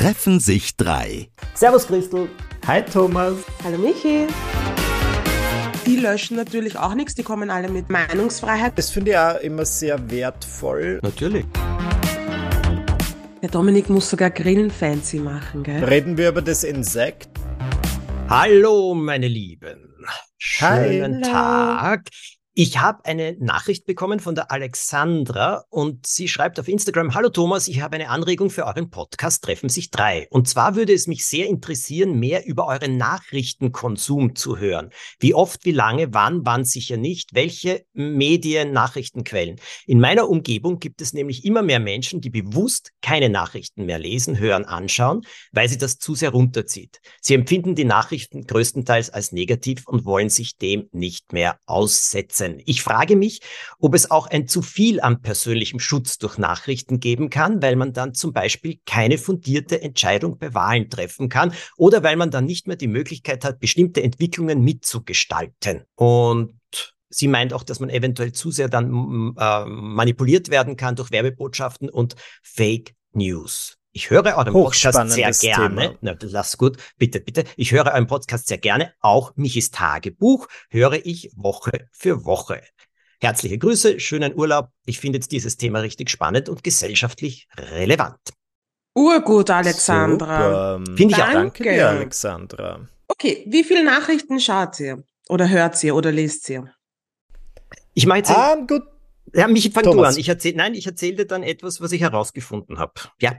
Treffen 0.00 0.40
sich 0.40 0.78
drei. 0.78 1.28
Servus 1.52 1.86
Christel. 1.86 2.30
Hi 2.66 2.82
Thomas. 2.82 3.34
Hallo 3.62 3.76
Michi. 3.76 4.26
Die 5.84 5.96
löschen 5.96 6.38
natürlich 6.38 6.78
auch 6.78 6.94
nichts, 6.94 7.14
die 7.16 7.22
kommen 7.22 7.50
alle 7.50 7.68
mit 7.68 7.90
Meinungsfreiheit. 7.90 8.78
Das 8.78 8.88
finde 8.88 9.10
ich 9.10 9.18
auch 9.18 9.38
immer 9.40 9.66
sehr 9.66 10.10
wertvoll. 10.10 11.00
Natürlich. 11.02 11.44
Der 13.42 13.50
Dominik 13.50 13.90
muss 13.90 14.08
sogar 14.08 14.30
Grillen 14.30 14.70
fancy 14.70 15.18
machen, 15.18 15.64
gell? 15.64 15.84
Reden 15.84 16.16
wir 16.16 16.30
über 16.30 16.40
das 16.40 16.64
Insekt? 16.64 17.28
Hallo, 18.30 18.94
meine 18.94 19.28
Lieben. 19.28 19.96
Schönen 20.38 21.22
Hallo. 21.26 21.30
Tag. 21.30 22.08
Ich 22.54 22.78
habe 22.78 23.04
eine 23.04 23.36
Nachricht 23.38 23.86
bekommen 23.86 24.18
von 24.18 24.34
der 24.34 24.50
Alexandra 24.50 25.64
und 25.70 26.04
sie 26.04 26.26
schreibt 26.26 26.58
auf 26.58 26.66
Instagram, 26.66 27.14
Hallo 27.14 27.28
Thomas, 27.28 27.68
ich 27.68 27.80
habe 27.80 27.94
eine 27.94 28.08
Anregung 28.08 28.50
für 28.50 28.66
euren 28.66 28.90
Podcast 28.90 29.44
Treffen 29.44 29.68
sich 29.68 29.92
drei. 29.92 30.26
Und 30.30 30.48
zwar 30.48 30.74
würde 30.74 30.92
es 30.92 31.06
mich 31.06 31.24
sehr 31.24 31.46
interessieren, 31.46 32.18
mehr 32.18 32.44
über 32.44 32.66
euren 32.66 32.96
Nachrichtenkonsum 32.96 34.34
zu 34.34 34.58
hören. 34.58 34.90
Wie 35.20 35.32
oft, 35.32 35.64
wie 35.64 35.70
lange, 35.70 36.12
wann, 36.12 36.44
wann 36.44 36.64
sicher 36.64 36.96
nicht, 36.96 37.34
welche 37.34 37.84
Medien, 37.92 38.72
Nachrichtenquellen. 38.72 39.60
In 39.86 40.00
meiner 40.00 40.28
Umgebung 40.28 40.80
gibt 40.80 41.02
es 41.02 41.12
nämlich 41.12 41.44
immer 41.44 41.62
mehr 41.62 41.78
Menschen, 41.78 42.20
die 42.20 42.30
bewusst 42.30 42.90
keine 43.00 43.28
Nachrichten 43.28 43.86
mehr 43.86 44.00
lesen, 44.00 44.40
hören, 44.40 44.64
anschauen, 44.64 45.20
weil 45.52 45.68
sie 45.68 45.78
das 45.78 45.98
zu 45.98 46.16
sehr 46.16 46.30
runterzieht. 46.30 47.00
Sie 47.20 47.34
empfinden 47.34 47.76
die 47.76 47.84
Nachrichten 47.84 48.44
größtenteils 48.44 49.10
als 49.10 49.30
negativ 49.30 49.86
und 49.86 50.04
wollen 50.04 50.30
sich 50.30 50.56
dem 50.56 50.88
nicht 50.90 51.32
mehr 51.32 51.56
aussetzen. 51.66 52.39
Ich 52.66 52.82
frage 52.82 53.16
mich, 53.16 53.40
ob 53.78 53.94
es 53.94 54.10
auch 54.10 54.26
ein 54.26 54.48
zu 54.48 54.62
viel 54.62 55.00
an 55.00 55.22
persönlichem 55.22 55.80
Schutz 55.80 56.18
durch 56.18 56.38
Nachrichten 56.38 57.00
geben 57.00 57.30
kann, 57.30 57.62
weil 57.62 57.76
man 57.76 57.92
dann 57.92 58.14
zum 58.14 58.32
Beispiel 58.32 58.80
keine 58.86 59.18
fundierte 59.18 59.80
Entscheidung 59.82 60.38
bei 60.38 60.54
Wahlen 60.54 60.88
treffen 60.90 61.28
kann 61.28 61.52
oder 61.76 62.02
weil 62.02 62.16
man 62.16 62.30
dann 62.30 62.46
nicht 62.46 62.66
mehr 62.66 62.76
die 62.76 62.88
Möglichkeit 62.88 63.44
hat, 63.44 63.60
bestimmte 63.60 64.02
Entwicklungen 64.02 64.62
mitzugestalten. 64.62 65.84
Und 65.94 66.54
Sie 67.12 67.26
meint 67.26 67.52
auch, 67.52 67.64
dass 67.64 67.80
man 67.80 67.90
eventuell 67.90 68.32
zu 68.32 68.52
sehr 68.52 68.68
dann 68.68 69.34
äh, 69.36 69.64
manipuliert 69.66 70.48
werden 70.48 70.76
kann 70.76 70.94
durch 70.94 71.10
Werbebotschaften 71.10 71.90
und 71.90 72.14
Fake 72.42 72.94
News. 73.12 73.79
Ich 73.92 74.08
höre 74.10 74.24
euren 74.36 74.52
Podcast 74.52 75.10
sehr 75.10 75.32
gerne. 75.32 75.98
Na, 76.00 76.14
das 76.14 76.32
ist 76.32 76.58
gut. 76.58 76.76
Bitte, 76.96 77.20
bitte. 77.20 77.44
Ich 77.56 77.72
höre 77.72 77.86
euren 77.86 78.06
Podcast 78.06 78.46
sehr 78.46 78.58
gerne. 78.58 78.94
Auch 79.00 79.32
Michis 79.36 79.70
Tagebuch 79.72 80.46
höre 80.68 81.04
ich 81.04 81.32
Woche 81.34 81.88
für 81.90 82.24
Woche. 82.24 82.62
Herzliche 83.20 83.58
Grüße, 83.58 83.98
schönen 83.98 84.34
Urlaub. 84.36 84.68
Ich 84.86 85.00
finde 85.00 85.16
jetzt 85.18 85.32
dieses 85.32 85.56
Thema 85.56 85.80
richtig 85.80 86.08
spannend 86.08 86.48
und 86.48 86.62
gesellschaftlich 86.62 87.48
relevant. 87.56 88.16
Urgut, 88.94 89.50
Alexandra. 89.50 90.78
Finde 90.96 91.14
ich 91.14 91.22
auch. 91.22 91.32
Danke 91.32 91.86
Alexandra. 91.88 92.86
Okay, 93.08 93.44
wie 93.48 93.64
viele 93.64 93.84
Nachrichten 93.84 94.38
schaut 94.38 94.78
ihr? 94.78 95.02
Oder 95.28 95.48
hört 95.48 95.82
ihr 95.82 95.96
oder 95.96 96.12
lest 96.12 96.48
ihr? 96.48 96.72
Ich 97.94 98.06
mache 98.06 98.18
jetzt, 98.18 98.30
Ah, 98.30 98.54
gut. 98.54 98.82
ja, 99.34 99.48
Michi, 99.48 99.70
fang 99.70 99.82
du 99.82 99.90
Thomas. 99.90 100.14
an. 100.14 100.20
Ich 100.20 100.28
erzähl, 100.28 100.54
nein, 100.54 100.74
ich 100.74 100.86
erzähle 100.86 101.16
dir 101.16 101.26
dann 101.26 101.42
etwas, 101.42 101.80
was 101.80 101.90
ich 101.92 102.00
herausgefunden 102.02 102.78
habe. 102.78 102.92
Ja. 103.20 103.34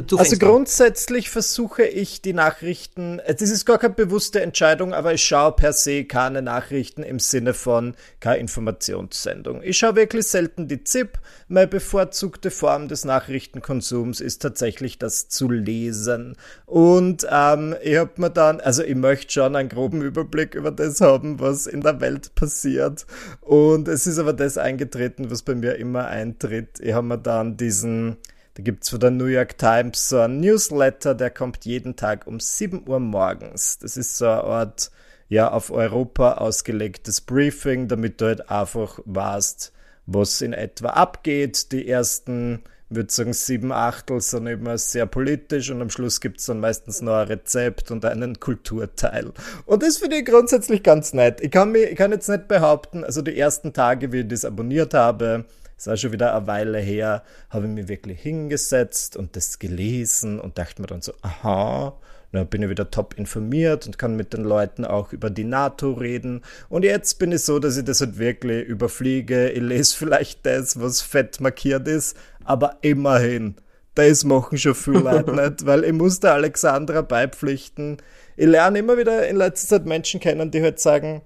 Du, 0.00 0.16
Also 0.16 0.30
fängst 0.30 0.42
an. 0.42 0.48
grundsätzlich 0.48 1.28
versuche 1.28 1.84
ich 1.84 2.22
die 2.22 2.32
Nachrichten, 2.32 3.18
äh, 3.18 3.34
das 3.34 3.50
ist 3.50 3.66
gar 3.66 3.78
keine 3.78 3.92
bewusste 3.92 4.40
Entscheidung, 4.40 4.94
aber 4.94 5.12
ich 5.12 5.22
schaue 5.22 5.52
per 5.52 5.74
se 5.74 6.04
keine 6.04 6.40
Nachrichten 6.40 7.02
im 7.02 7.18
Sinne 7.18 7.52
von 7.52 7.94
keine 8.18 8.38
Informationssendung. 8.38 9.62
Ich 9.62 9.76
schaue 9.76 9.96
wirklich 9.96 10.26
selten 10.26 10.66
die 10.66 10.82
ZIP. 10.82 11.18
Meine 11.48 11.66
bevorzugte 11.66 12.50
Form 12.50 12.88
des 12.88 13.04
Nachrichtenkonsums 13.04 14.20
ist 14.20 14.40
tatsächlich 14.40 14.98
das 14.98 15.28
zu 15.28 15.50
lesen. 15.50 16.36
Und 16.64 17.26
ähm, 17.30 17.76
ich 17.82 17.98
habe 17.98 18.12
mir 18.16 18.30
dann, 18.30 18.60
also 18.60 18.82
ich 18.82 18.94
möchte 18.94 19.32
schon 19.32 19.54
einen 19.56 19.68
groben 19.68 20.00
Überblick 20.00 20.54
über 20.54 20.70
das 20.70 21.02
haben, 21.02 21.38
was 21.38 21.66
in 21.66 21.82
der 21.82 22.00
Welt 22.00 22.34
passiert. 22.34 23.04
Und 23.42 23.88
es 23.88 24.06
ist 24.06 24.18
aber 24.18 24.32
das 24.32 24.56
eingetreten, 24.56 25.30
was 25.30 25.42
bei 25.42 25.54
mir 25.54 25.76
immer 25.76 26.06
eintritt. 26.06 26.80
Ich 26.80 26.94
habe 26.94 27.06
mir 27.06 27.18
dann 27.18 27.58
diesen 27.58 28.16
da 28.54 28.62
gibt's 28.62 28.90
von 28.90 29.00
der 29.00 29.10
New 29.10 29.26
York 29.26 29.56
Times 29.56 30.10
so 30.10 30.20
einen 30.20 30.40
Newsletter, 30.40 31.14
der 31.14 31.30
kommt 31.30 31.64
jeden 31.64 31.96
Tag 31.96 32.26
um 32.26 32.38
7 32.38 32.86
Uhr 32.86 33.00
morgens. 33.00 33.78
Das 33.78 33.96
ist 33.96 34.18
so 34.18 34.26
eine 34.26 34.44
Art, 34.44 34.90
ja, 35.28 35.50
auf 35.50 35.70
Europa 35.70 36.34
ausgelegtes 36.34 37.22
Briefing, 37.22 37.88
damit 37.88 38.20
du 38.20 38.26
halt 38.26 38.50
einfach 38.50 38.98
weißt, 39.06 39.72
was 40.04 40.42
in 40.42 40.52
etwa 40.52 40.88
abgeht. 40.90 41.72
Die 41.72 41.88
ersten, 41.88 42.64
ich 42.90 42.96
würde 42.96 43.10
sagen, 43.10 43.32
sieben 43.32 43.72
Achtel 43.72 44.20
sind 44.20 44.46
immer 44.46 44.76
sehr 44.76 45.06
politisch 45.06 45.70
und 45.70 45.80
am 45.80 45.88
Schluss 45.88 46.20
gibt's 46.20 46.44
dann 46.44 46.60
meistens 46.60 47.00
noch 47.00 47.14
ein 47.14 47.28
Rezept 47.28 47.90
und 47.90 48.04
einen 48.04 48.38
Kulturteil. 48.38 49.32
Und 49.64 49.82
das 49.82 49.96
finde 49.96 50.16
ich 50.16 50.26
grundsätzlich 50.26 50.82
ganz 50.82 51.14
nett. 51.14 51.40
Ich 51.40 51.50
kann, 51.50 51.72
mich, 51.72 51.84
ich 51.84 51.96
kann 51.96 52.12
jetzt 52.12 52.28
nicht 52.28 52.48
behaupten, 52.48 53.02
also 53.02 53.22
die 53.22 53.38
ersten 53.38 53.72
Tage, 53.72 54.12
wie 54.12 54.20
ich 54.20 54.28
das 54.28 54.44
abonniert 54.44 54.92
habe, 54.92 55.46
ist 55.82 55.92
auch 55.92 55.96
schon 55.96 56.12
wieder 56.12 56.34
eine 56.34 56.46
Weile 56.46 56.78
her, 56.78 57.22
habe 57.50 57.66
ich 57.66 57.72
mich 57.72 57.88
wirklich 57.88 58.20
hingesetzt 58.20 59.16
und 59.16 59.36
das 59.36 59.58
gelesen 59.58 60.40
und 60.40 60.58
dachte 60.58 60.80
mir 60.80 60.86
dann 60.86 61.02
so, 61.02 61.12
aha, 61.22 61.98
dann 62.30 62.46
bin 62.46 62.62
ich 62.62 62.70
wieder 62.70 62.90
top 62.90 63.14
informiert 63.18 63.86
und 63.86 63.98
kann 63.98 64.16
mit 64.16 64.32
den 64.32 64.44
Leuten 64.44 64.84
auch 64.84 65.12
über 65.12 65.28
die 65.28 65.44
NATO 65.44 65.92
reden. 65.92 66.42
Und 66.68 66.84
jetzt 66.84 67.18
bin 67.18 67.32
ich 67.32 67.42
so, 67.42 67.58
dass 67.58 67.76
ich 67.76 67.84
das 67.84 68.00
halt 68.00 68.18
wirklich 68.18 68.66
überfliege. 68.66 69.50
Ich 69.50 69.60
lese 69.60 69.96
vielleicht 69.96 70.46
das, 70.46 70.80
was 70.80 71.02
fett 71.02 71.40
markiert 71.40 71.86
ist, 71.88 72.16
aber 72.44 72.78
immerhin. 72.80 73.56
Das 73.94 74.24
machen 74.24 74.56
schon 74.56 74.74
viele 74.74 74.98
Leute 75.00 75.32
nicht, 75.32 75.66
weil 75.66 75.84
ich 75.84 75.92
muss 75.92 76.20
der 76.20 76.34
Alexandra 76.34 77.02
beipflichten. 77.02 77.98
Ich 78.36 78.46
lerne 78.46 78.78
immer 78.78 78.96
wieder 78.96 79.28
in 79.28 79.36
letzter 79.36 79.76
Zeit 79.76 79.86
Menschen 79.86 80.20
kennen, 80.20 80.50
die 80.50 80.62
halt 80.62 80.80
sagen, 80.80 81.22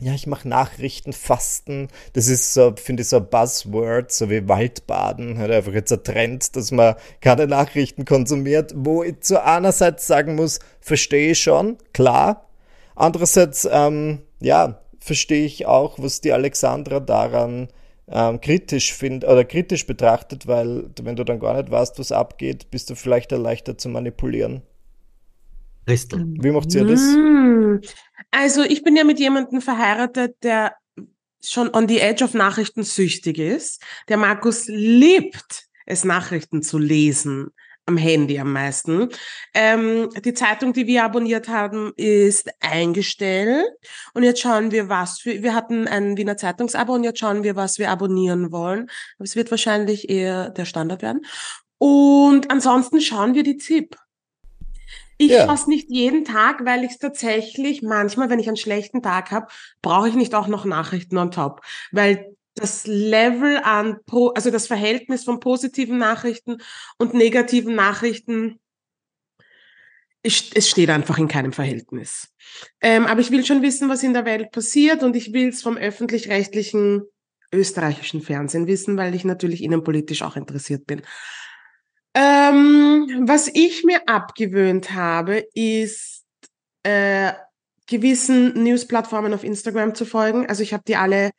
ja, 0.00 0.12
ich 0.12 0.26
mache 0.26 0.48
Nachrichtenfasten. 0.48 1.88
Das 2.12 2.28
ist 2.28 2.52
so, 2.52 2.74
finde 2.76 3.02
ich, 3.02 3.08
so 3.08 3.16
ein 3.16 3.28
Buzzword, 3.28 4.12
so 4.12 4.28
wie 4.28 4.46
Waldbaden. 4.48 5.38
Halt 5.38 5.50
einfach 5.50 5.72
jetzt 5.72 5.92
ein 5.92 6.04
Trend, 6.04 6.54
dass 6.54 6.70
man 6.70 6.96
keine 7.20 7.46
Nachrichten 7.46 8.04
konsumiert, 8.04 8.74
wo 8.76 9.02
ich 9.02 9.20
zu 9.20 9.42
einerseits 9.42 10.06
sagen 10.06 10.34
muss, 10.34 10.60
verstehe 10.80 11.32
ich 11.32 11.40
schon, 11.40 11.78
klar. 11.94 12.46
Andererseits, 12.94 13.66
ähm, 13.70 14.22
ja, 14.40 14.80
verstehe 15.00 15.46
ich 15.46 15.66
auch, 15.66 15.98
was 15.98 16.20
die 16.20 16.32
Alexandra 16.32 17.00
daran 17.00 17.68
ähm, 18.08 18.40
kritisch 18.40 18.92
findet 18.92 19.28
oder 19.28 19.44
kritisch 19.44 19.86
betrachtet, 19.86 20.46
weil 20.46 20.84
wenn 21.00 21.16
du 21.16 21.24
dann 21.24 21.40
gar 21.40 21.54
nicht 21.54 21.70
weißt, 21.70 21.98
was 21.98 22.12
abgeht, 22.12 22.70
bist 22.70 22.90
du 22.90 22.94
vielleicht 22.94 23.32
leichter 23.32 23.78
zu 23.78 23.88
manipulieren. 23.88 24.62
Christel. 25.86 26.26
Wie 26.40 26.50
macht 26.50 26.74
ihr 26.74 26.84
das? 26.84 27.00
Mm. 27.00 27.76
Also 28.30 28.62
ich 28.62 28.82
bin 28.82 28.96
ja 28.96 29.04
mit 29.04 29.20
jemandem 29.20 29.60
verheiratet, 29.60 30.36
der 30.42 30.74
schon 31.42 31.72
on 31.74 31.88
the 31.88 32.00
edge 32.00 32.24
of 32.24 32.34
Nachrichten 32.34 32.82
süchtig 32.82 33.38
ist. 33.38 33.82
Der 34.08 34.16
Markus 34.16 34.66
liebt 34.66 35.66
es, 35.86 36.04
Nachrichten 36.04 36.62
zu 36.62 36.78
lesen. 36.78 37.50
Am 37.88 37.96
Handy 37.96 38.36
am 38.40 38.52
meisten. 38.52 39.10
Ähm, 39.54 40.10
die 40.24 40.34
Zeitung, 40.34 40.72
die 40.72 40.88
wir 40.88 41.04
abonniert 41.04 41.48
haben, 41.48 41.92
ist 41.96 42.50
eingestellt. 42.58 43.64
Und 44.12 44.24
jetzt 44.24 44.40
schauen 44.40 44.72
wir, 44.72 44.88
was 44.88 45.24
wir, 45.24 45.44
wir 45.44 45.54
hatten 45.54 45.86
ein 45.86 46.16
Wiener 46.16 46.36
Zeitungsabo 46.36 46.94
und 46.94 47.04
jetzt 47.04 47.20
schauen 47.20 47.44
wir, 47.44 47.54
was 47.54 47.78
wir 47.78 47.92
abonnieren 47.92 48.50
wollen. 48.50 48.90
Aber 49.18 49.24
es 49.24 49.36
wird 49.36 49.52
wahrscheinlich 49.52 50.10
eher 50.10 50.50
der 50.50 50.64
Standard 50.64 51.00
werden. 51.00 51.24
Und 51.78 52.50
ansonsten 52.50 53.00
schauen 53.00 53.34
wir 53.34 53.44
die 53.44 53.56
ZIP. 53.56 53.96
Ich 55.18 55.32
Ja. 55.32 55.46
schaue 55.46 55.54
es 55.54 55.66
nicht 55.66 55.90
jeden 55.90 56.24
Tag, 56.24 56.64
weil 56.64 56.84
ich 56.84 56.92
es 56.92 56.98
tatsächlich 56.98 57.82
manchmal, 57.82 58.28
wenn 58.30 58.38
ich 58.38 58.48
einen 58.48 58.56
schlechten 58.56 59.02
Tag 59.02 59.30
habe, 59.30 59.46
brauche 59.82 60.08
ich 60.08 60.14
nicht 60.14 60.34
auch 60.34 60.46
noch 60.46 60.64
Nachrichten 60.64 61.16
on 61.16 61.30
top. 61.30 61.62
Weil 61.92 62.36
das 62.54 62.86
Level 62.86 63.58
an, 63.62 63.98
also 64.34 64.50
das 64.50 64.66
Verhältnis 64.66 65.24
von 65.24 65.40
positiven 65.40 65.98
Nachrichten 65.98 66.58
und 66.98 67.14
negativen 67.14 67.74
Nachrichten, 67.74 68.58
es 70.22 70.50
es 70.54 70.68
steht 70.68 70.90
einfach 70.90 71.18
in 71.18 71.28
keinem 71.28 71.52
Verhältnis. 71.52 72.32
Ähm, 72.80 73.06
aber 73.06 73.20
ich 73.20 73.30
will 73.30 73.44
schon 73.44 73.62
wissen, 73.62 73.88
was 73.88 74.02
in 74.02 74.12
der 74.14 74.24
Welt 74.24 74.50
passiert 74.50 75.02
und 75.02 75.14
ich 75.14 75.32
will 75.32 75.48
es 75.48 75.62
vom 75.62 75.76
öffentlich-rechtlichen 75.76 77.02
österreichischen 77.52 78.22
Fernsehen 78.22 78.66
wissen, 78.66 78.96
weil 78.96 79.14
ich 79.14 79.24
natürlich 79.24 79.62
innenpolitisch 79.62 80.22
auch 80.22 80.36
interessiert 80.36 80.86
bin. 80.86 81.02
Ähm, 82.18 83.24
was 83.26 83.50
ich 83.52 83.84
mir 83.84 84.08
abgewöhnt 84.08 84.94
habe, 84.94 85.44
ist 85.52 86.24
äh, 86.82 87.34
gewissen 87.86 88.62
News-Plattformen 88.62 89.34
auf 89.34 89.44
Instagram 89.44 89.94
zu 89.94 90.06
folgen. 90.06 90.46
Also 90.46 90.62
ich 90.62 90.72
habe 90.72 90.82
die 90.88 90.96
alle, 90.96 91.30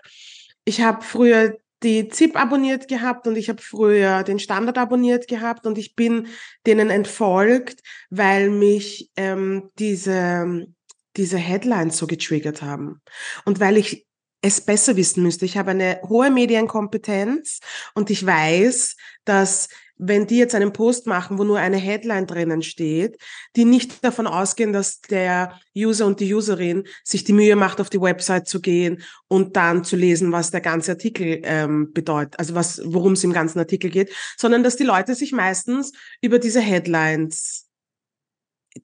ich 0.65 0.81
habe 0.81 1.03
früher 1.03 1.57
die 1.81 2.09
ZIP 2.09 2.35
abonniert 2.35 2.87
gehabt 2.87 3.25
und 3.25 3.35
ich 3.37 3.49
habe 3.49 3.59
früher 3.59 4.21
den 4.21 4.37
Standard 4.37 4.77
abonniert 4.77 5.27
gehabt 5.27 5.65
und 5.65 5.79
ich 5.79 5.95
bin 5.95 6.27
denen 6.67 6.91
entfolgt, 6.91 7.81
weil 8.11 8.51
mich 8.51 9.09
ähm, 9.15 9.71
diese, 9.79 10.67
diese 11.15 11.37
Headlines 11.37 11.97
so 11.97 12.05
getriggert 12.05 12.61
haben. 12.61 13.01
Und 13.45 13.59
weil 13.59 13.77
ich 13.77 14.05
es 14.43 14.61
besser 14.61 14.95
wissen 14.95 15.23
müsste. 15.23 15.45
Ich 15.45 15.57
habe 15.57 15.71
eine 15.71 15.99
hohe 16.07 16.29
Medienkompetenz 16.29 17.61
und 17.95 18.11
ich 18.11 18.23
weiß, 18.23 18.95
dass 19.25 19.69
wenn 19.97 20.27
die 20.27 20.37
jetzt 20.37 20.55
einen 20.55 20.73
Post 20.73 21.07
machen, 21.07 21.37
wo 21.37 21.43
nur 21.43 21.59
eine 21.59 21.77
Headline 21.77 22.27
drinnen 22.27 22.61
steht, 22.61 23.17
die 23.55 23.65
nicht 23.65 24.03
davon 24.03 24.27
ausgehen, 24.27 24.73
dass 24.73 25.01
der 25.01 25.59
User 25.75 26.05
und 26.05 26.19
die 26.19 26.33
Userin 26.33 26.83
sich 27.03 27.23
die 27.23 27.33
Mühe 27.33 27.55
macht, 27.55 27.81
auf 27.81 27.89
die 27.89 28.01
Website 28.01 28.47
zu 28.47 28.61
gehen 28.61 29.01
und 29.27 29.55
dann 29.55 29.83
zu 29.83 29.95
lesen, 29.95 30.31
was 30.31 30.51
der 30.51 30.61
ganze 30.61 30.91
Artikel 30.91 31.41
ähm, 31.43 31.91
bedeutet, 31.93 32.39
also 32.39 32.55
was, 32.55 32.81
worum 32.85 33.13
es 33.13 33.23
im 33.23 33.33
ganzen 33.33 33.59
Artikel 33.59 33.89
geht, 33.89 34.13
sondern 34.37 34.63
dass 34.63 34.75
die 34.75 34.83
Leute 34.83 35.15
sich 35.15 35.31
meistens 35.31 35.93
über 36.21 36.39
diese 36.39 36.61
Headlines 36.61 37.67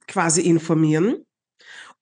quasi 0.08 0.42
informieren 0.42 1.26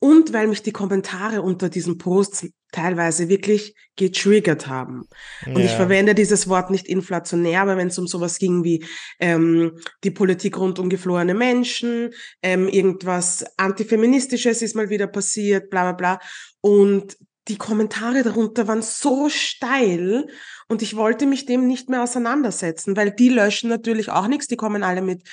und 0.04 0.34
weil 0.34 0.48
mich 0.48 0.64
die 0.64 0.72
Kommentare 0.72 1.44
unter 1.44 1.70
diesen 1.70 2.00
Posts 2.00 2.48
teilweise 2.72 3.30
wirklich 3.30 3.76
getriggert 3.98 4.66
haben. 4.68 5.04
Und 5.46 5.60
ja. 5.60 5.66
ich 5.66 5.72
verwende 5.72 6.16
dieses 6.16 6.50
Wort 6.50 6.72
nicht 6.72 6.88
inflationär, 6.88 7.62
aber 7.62 7.78
wenn 7.78 7.90
es 7.90 8.00
um 8.00 8.08
sowas 8.08 8.40
ging 8.40 8.64
wie 8.64 8.84
ähm, 9.20 9.78
die 10.04 10.10
Politik 10.10 10.58
rund 10.58 10.80
um 10.80 10.90
geflohene 10.90 11.36
Menschen, 11.36 12.10
ähm, 12.42 12.68
irgendwas 12.68 13.46
Antifeministisches 13.58 14.64
ist 14.64 14.76
mal 14.76 14.90
wieder 14.90 15.06
passiert, 15.06 15.70
bla 15.70 15.92
bla 15.92 15.94
bla. 15.94 16.20
Und 16.62 17.18
die 17.48 17.58
Kommentare 17.58 18.24
darunter 18.24 18.68
waren 18.68 18.82
so 18.82 19.30
steil 19.30 20.28
und 20.68 20.82
ich 20.82 20.96
wollte 20.96 21.26
mich 21.26 21.46
dem 21.46 21.68
nicht 21.68 21.90
mehr 21.90 22.04
auseinandersetzen, 22.04 22.96
weil 22.96 23.12
die 23.12 23.30
löschen 23.30 23.70
natürlich 23.70 24.10
auch 24.10 24.28
nichts, 24.28 24.48
die 24.48 24.58
kommen 24.58 24.84
alle 24.84 25.02
mit 25.02 25.24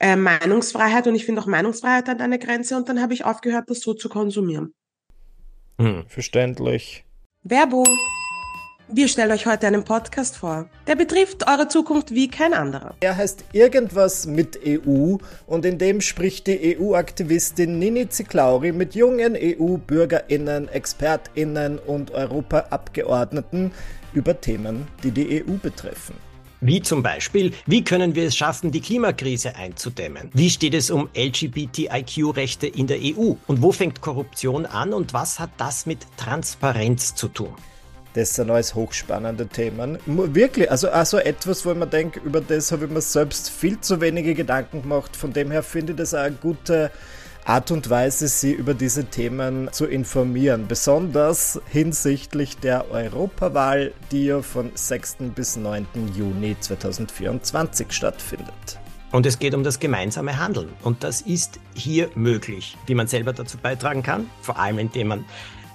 äh, 0.00 0.16
Meinungsfreiheit 0.16 1.06
und 1.06 1.14
ich 1.14 1.26
finde 1.26 1.42
auch 1.42 1.46
Meinungsfreiheit 1.46 2.08
hat 2.08 2.20
eine 2.20 2.38
Grenze 2.38 2.76
und 2.76 2.88
dann 2.88 3.00
habe 3.02 3.12
ich 3.12 3.24
aufgehört, 3.24 3.68
das 3.68 3.80
so 3.80 3.94
zu 3.94 4.08
konsumieren. 4.08 4.74
Hm. 5.78 6.04
Verständlich. 6.08 7.04
Werbung. 7.42 7.86
Wir 8.90 9.06
stellen 9.08 9.32
euch 9.32 9.44
heute 9.44 9.66
einen 9.66 9.84
Podcast 9.84 10.38
vor. 10.38 10.66
Der 10.86 10.96
betrifft 10.96 11.46
eure 11.46 11.68
Zukunft 11.68 12.14
wie 12.14 12.28
kein 12.28 12.54
anderer. 12.54 12.94
Er 13.00 13.18
heißt 13.18 13.44
Irgendwas 13.52 14.26
mit 14.26 14.58
EU 14.66 15.18
und 15.46 15.66
in 15.66 15.76
dem 15.76 16.00
spricht 16.00 16.46
die 16.46 16.78
EU-Aktivistin 16.78 17.78
Nini 17.78 18.08
Ziklauri 18.08 18.72
mit 18.72 18.94
jungen 18.94 19.36
EU-BürgerInnen, 19.38 20.68
ExpertInnen 20.68 21.78
und 21.78 22.12
Europaabgeordneten 22.12 23.72
über 24.14 24.40
Themen, 24.40 24.88
die 25.02 25.10
die 25.10 25.44
EU 25.44 25.58
betreffen. 25.62 26.14
Wie 26.62 26.80
zum 26.80 27.02
Beispiel, 27.02 27.52
wie 27.66 27.84
können 27.84 28.14
wir 28.14 28.24
es 28.24 28.36
schaffen, 28.36 28.72
die 28.72 28.80
Klimakrise 28.80 29.54
einzudämmen? 29.54 30.30
Wie 30.32 30.48
steht 30.48 30.72
es 30.72 30.90
um 30.90 31.10
LGBTIQ-Rechte 31.14 32.66
in 32.66 32.86
der 32.86 33.00
EU? 33.00 33.34
Und 33.46 33.60
wo 33.60 33.70
fängt 33.70 34.00
Korruption 34.00 34.64
an 34.64 34.94
und 34.94 35.12
was 35.12 35.38
hat 35.38 35.50
das 35.58 35.84
mit 35.84 35.98
Transparenz 36.16 37.14
zu 37.14 37.28
tun? 37.28 37.54
Das 38.18 38.34
sind 38.34 38.50
alles 38.50 38.74
hochspannende 38.74 39.46
Themen. 39.46 39.96
Wirklich, 40.04 40.68
also 40.68 40.90
also 40.90 41.18
etwas, 41.18 41.64
wo 41.64 41.70
ich 41.70 41.76
mir 41.76 41.86
denke, 41.86 42.18
über 42.18 42.40
das 42.40 42.72
habe 42.72 42.86
ich 42.86 42.90
mir 42.90 43.00
selbst 43.00 43.48
viel 43.48 43.78
zu 43.78 44.00
wenige 44.00 44.34
Gedanken 44.34 44.82
gemacht. 44.82 45.14
Von 45.14 45.32
dem 45.32 45.52
her 45.52 45.62
finde 45.62 45.92
ich 45.92 45.98
das 45.98 46.14
auch 46.14 46.22
eine 46.22 46.34
gute 46.34 46.90
Art 47.44 47.70
und 47.70 47.88
Weise, 47.88 48.26
sie 48.26 48.50
über 48.50 48.74
diese 48.74 49.04
Themen 49.04 49.68
zu 49.70 49.86
informieren. 49.86 50.66
Besonders 50.66 51.60
hinsichtlich 51.68 52.56
der 52.56 52.90
Europawahl, 52.90 53.92
die 54.10 54.24
ja 54.24 54.42
von 54.42 54.72
6. 54.74 55.18
bis 55.36 55.54
9. 55.54 55.86
Juni 56.16 56.56
2024 56.58 57.92
stattfindet. 57.92 58.80
Und 59.12 59.26
es 59.26 59.38
geht 59.38 59.54
um 59.54 59.62
das 59.62 59.78
gemeinsame 59.78 60.38
Handeln. 60.38 60.70
Und 60.82 61.04
das 61.04 61.20
ist 61.20 61.60
hier 61.72 62.10
möglich, 62.16 62.76
wie 62.86 62.96
man 62.96 63.06
selber 63.06 63.32
dazu 63.32 63.58
beitragen 63.58 64.02
kann, 64.02 64.28
vor 64.42 64.58
allem 64.58 64.80
indem 64.80 65.06
man 65.06 65.24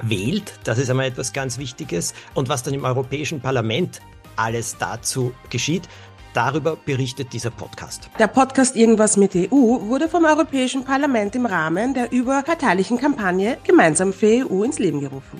wählt. 0.02 0.54
Das 0.64 0.78
ist 0.78 0.90
einmal 0.90 1.08
etwas 1.08 1.34
ganz 1.34 1.58
Wichtiges. 1.58 2.14
Und 2.34 2.50
was 2.50 2.64
dann 2.64 2.74
im 2.74 2.84
Europäischen 2.84 3.42
Parlament 3.42 4.02
alles 4.36 4.78
dazu 4.78 5.34
geschieht, 5.50 5.88
Darüber 6.34 6.76
berichtet 6.76 7.32
dieser 7.32 7.52
Podcast. 7.52 8.10
Der 8.18 8.26
Podcast 8.26 8.76
Irgendwas 8.76 9.18
mit 9.18 9.36
EU 9.36 9.52
wurde 9.52 10.10
vom 10.10 10.26
Europäischen 10.26 10.84
Parlament 10.84 11.36
im 11.36 11.46
Rahmen 11.46 11.94
der 11.94 12.12
überparteilichen 12.12 12.98
Kampagne 12.98 13.60
Gemeinsam 13.64 14.12
für 14.12 14.50
EU 14.50 14.64
ins 14.64 14.80
Leben 14.80 15.00
gerufen. 15.00 15.40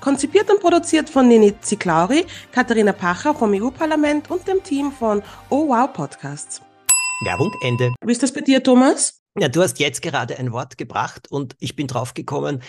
Konzipiert 0.00 0.50
und 0.50 0.60
produziert 0.60 1.10
von 1.10 1.28
Nini 1.28 1.60
Ziklauri, 1.60 2.24
Katharina 2.52 2.92
Pacher 2.92 3.34
vom 3.34 3.52
EU-Parlament 3.52 4.30
und 4.30 4.48
dem 4.48 4.62
Team 4.62 4.92
von 4.92 5.22
Oh 5.50 5.68
Wow 5.68 5.92
Podcasts. 5.92 6.62
Werbung 7.22 7.52
Ende. 7.62 7.92
Wie 8.02 8.12
ist 8.12 8.22
das 8.22 8.32
bei 8.32 8.40
dir, 8.40 8.62
Thomas? 8.62 9.20
Ja, 9.38 9.48
du 9.48 9.62
hast 9.62 9.78
jetzt 9.78 10.00
gerade 10.00 10.38
ein 10.38 10.52
Wort 10.52 10.78
gebracht 10.78 11.30
und 11.30 11.54
ich 11.60 11.76
bin 11.76 11.86
drauf 11.86 12.14
gekommen, 12.14 12.62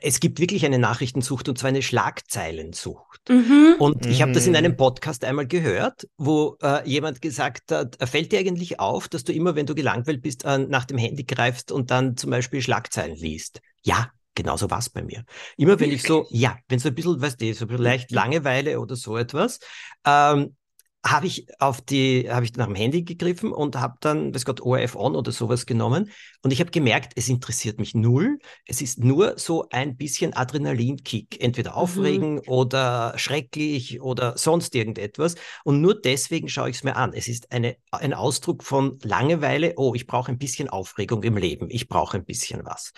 es 0.00 0.20
gibt 0.20 0.38
wirklich 0.40 0.64
eine 0.64 0.78
Nachrichtensucht 0.78 1.48
und 1.48 1.58
zwar 1.58 1.68
eine 1.68 1.82
Schlagzeilensucht. 1.82 3.28
Mhm. 3.28 3.76
Und 3.78 4.06
ich 4.06 4.22
habe 4.22 4.32
das 4.32 4.46
in 4.46 4.56
einem 4.56 4.72
mhm. 4.72 4.76
Podcast 4.76 5.24
einmal 5.24 5.46
gehört, 5.46 6.08
wo 6.16 6.56
äh, 6.62 6.88
jemand 6.88 7.20
gesagt 7.20 7.70
hat, 7.70 8.00
äh, 8.00 8.06
fällt 8.06 8.32
dir 8.32 8.38
eigentlich 8.38 8.80
auf, 8.80 9.08
dass 9.08 9.24
du 9.24 9.32
immer, 9.32 9.54
wenn 9.54 9.66
du 9.66 9.74
gelangweilt 9.74 10.22
bist, 10.22 10.44
äh, 10.44 10.58
nach 10.58 10.84
dem 10.84 10.98
Handy 10.98 11.24
greifst 11.24 11.72
und 11.72 11.90
dann 11.90 12.16
zum 12.16 12.30
Beispiel 12.30 12.62
Schlagzeilen 12.62 13.16
liest? 13.16 13.60
Ja, 13.82 14.10
genauso 14.34 14.70
war 14.70 14.78
es 14.78 14.90
bei 14.90 15.02
mir. 15.02 15.24
Immer 15.56 15.78
wenn 15.80 15.90
ich 15.90 16.02
so, 16.02 16.26
ja, 16.30 16.56
wenn 16.68 16.78
so 16.78 16.88
ein 16.88 16.94
bisschen, 16.94 17.20
weißt 17.20 17.40
du, 17.40 17.54
so 17.54 17.66
leicht 17.66 18.10
Langeweile 18.10 18.80
oder 18.80 18.96
so 18.96 19.16
etwas, 19.16 19.58
ähm, 20.06 20.56
habe 21.04 21.26
ich 21.26 21.46
auf 21.58 21.80
die, 21.80 22.30
habe 22.30 22.44
ich 22.44 22.54
nach 22.56 22.66
dem 22.66 22.76
Handy 22.76 23.02
gegriffen 23.02 23.50
und 23.52 23.76
habe 23.76 23.96
dann, 24.00 24.32
weiß 24.32 24.44
Gott, 24.44 24.60
ORF 24.60 24.94
On 24.94 25.16
oder 25.16 25.32
sowas 25.32 25.66
genommen. 25.66 26.10
Und 26.42 26.52
ich 26.52 26.60
habe 26.60 26.70
gemerkt, 26.70 27.14
es 27.16 27.28
interessiert 27.28 27.80
mich 27.80 27.94
null. 27.94 28.38
Es 28.66 28.80
ist 28.80 29.00
nur 29.00 29.36
so 29.36 29.68
ein 29.70 29.96
bisschen 29.96 30.32
Adrenalinkick. 30.32 31.42
Entweder 31.42 31.72
mhm. 31.72 31.76
aufregen 31.76 32.34
mhm. 32.34 32.42
oder 32.46 33.14
schrecklich 33.16 34.00
oder 34.00 34.38
sonst 34.38 34.76
irgendetwas. 34.76 35.34
Und 35.64 35.80
nur 35.80 36.00
deswegen 36.00 36.48
schaue 36.48 36.70
ich 36.70 36.76
es 36.76 36.84
mir 36.84 36.94
an. 36.94 37.12
Es 37.14 37.26
ist 37.26 37.50
eine, 37.50 37.76
ein 37.90 38.14
Ausdruck 38.14 38.62
von 38.62 38.98
Langeweile. 39.02 39.74
Oh, 39.76 39.94
ich 39.96 40.06
brauche 40.06 40.30
ein 40.30 40.38
bisschen 40.38 40.68
Aufregung 40.68 41.24
im 41.24 41.36
Leben. 41.36 41.66
Ich 41.68 41.88
brauche 41.88 42.16
ein 42.16 42.24
bisschen 42.24 42.64
was. 42.64 42.92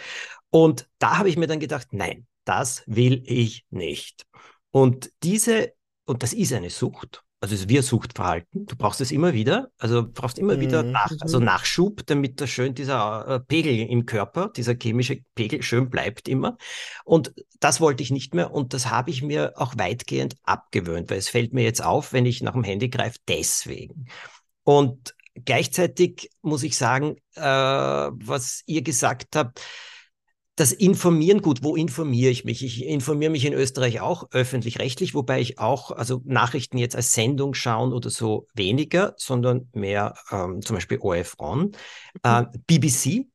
Und 0.50 0.88
da 0.98 1.16
habe 1.16 1.30
ich 1.30 1.38
mir 1.38 1.46
dann 1.46 1.60
gedacht, 1.60 1.88
nein, 1.92 2.26
das 2.44 2.82
will 2.86 3.22
ich 3.24 3.64
nicht. 3.70 4.26
Und 4.70 5.10
diese, 5.22 5.72
und 6.04 6.22
das 6.22 6.34
ist 6.34 6.52
eine 6.52 6.68
Sucht 6.68 7.23
also 7.44 7.56
es 7.56 7.60
ist 7.60 7.68
wie 7.68 7.76
ein 7.76 7.82
Suchtverhalten. 7.82 8.64
Du 8.64 8.74
brauchst 8.74 9.02
es 9.02 9.12
immer 9.12 9.34
wieder, 9.34 9.68
also 9.76 10.00
du 10.00 10.12
brauchst 10.12 10.38
immer 10.38 10.56
mhm. 10.56 10.60
wieder 10.60 10.82
nach, 10.82 11.12
also 11.20 11.40
mhm. 11.40 11.44
Nachschub, 11.44 12.06
damit 12.06 12.40
da 12.40 12.46
schön 12.46 12.74
dieser 12.74 13.28
äh, 13.28 13.40
Pegel 13.40 13.86
im 13.86 14.06
Körper, 14.06 14.48
dieser 14.48 14.74
chemische 14.80 15.18
Pegel 15.34 15.62
schön 15.62 15.90
bleibt 15.90 16.26
immer. 16.26 16.56
Und 17.04 17.34
das 17.60 17.82
wollte 17.82 18.02
ich 18.02 18.10
nicht 18.10 18.34
mehr 18.34 18.50
und 18.50 18.72
das 18.72 18.88
habe 18.88 19.10
ich 19.10 19.22
mir 19.22 19.52
auch 19.56 19.74
weitgehend 19.76 20.36
abgewöhnt, 20.42 21.10
weil 21.10 21.18
es 21.18 21.28
fällt 21.28 21.52
mir 21.52 21.64
jetzt 21.64 21.84
auf, 21.84 22.14
wenn 22.14 22.24
ich 22.24 22.42
nach 22.42 22.54
dem 22.54 22.64
Handy 22.64 22.88
greife, 22.88 23.18
deswegen. 23.28 24.06
Und 24.62 25.14
gleichzeitig 25.44 26.30
muss 26.40 26.62
ich 26.62 26.78
sagen, 26.78 27.16
äh, 27.34 27.42
was 27.42 28.62
ihr 28.64 28.80
gesagt 28.80 29.36
habt, 29.36 29.60
das 30.56 30.72
Informieren, 30.72 31.42
gut, 31.42 31.64
wo 31.64 31.74
informiere 31.74 32.30
ich 32.30 32.44
mich? 32.44 32.64
Ich 32.64 32.84
informiere 32.84 33.30
mich 33.30 33.44
in 33.44 33.52
Österreich 33.52 34.00
auch 34.00 34.28
öffentlich-rechtlich, 34.30 35.14
wobei 35.14 35.40
ich 35.40 35.58
auch, 35.58 35.90
also 35.90 36.22
Nachrichten 36.24 36.78
jetzt 36.78 36.94
als 36.94 37.12
Sendung 37.12 37.54
schauen 37.54 37.92
oder 37.92 38.08
so 38.10 38.46
weniger, 38.54 39.14
sondern 39.16 39.68
mehr 39.72 40.14
ähm, 40.30 40.62
zum 40.62 40.76
Beispiel 40.76 40.98
ORF 41.00 41.34
On, 41.38 41.72
äh, 42.22 42.42
mhm. 42.42 42.46
BBC. 42.66 43.26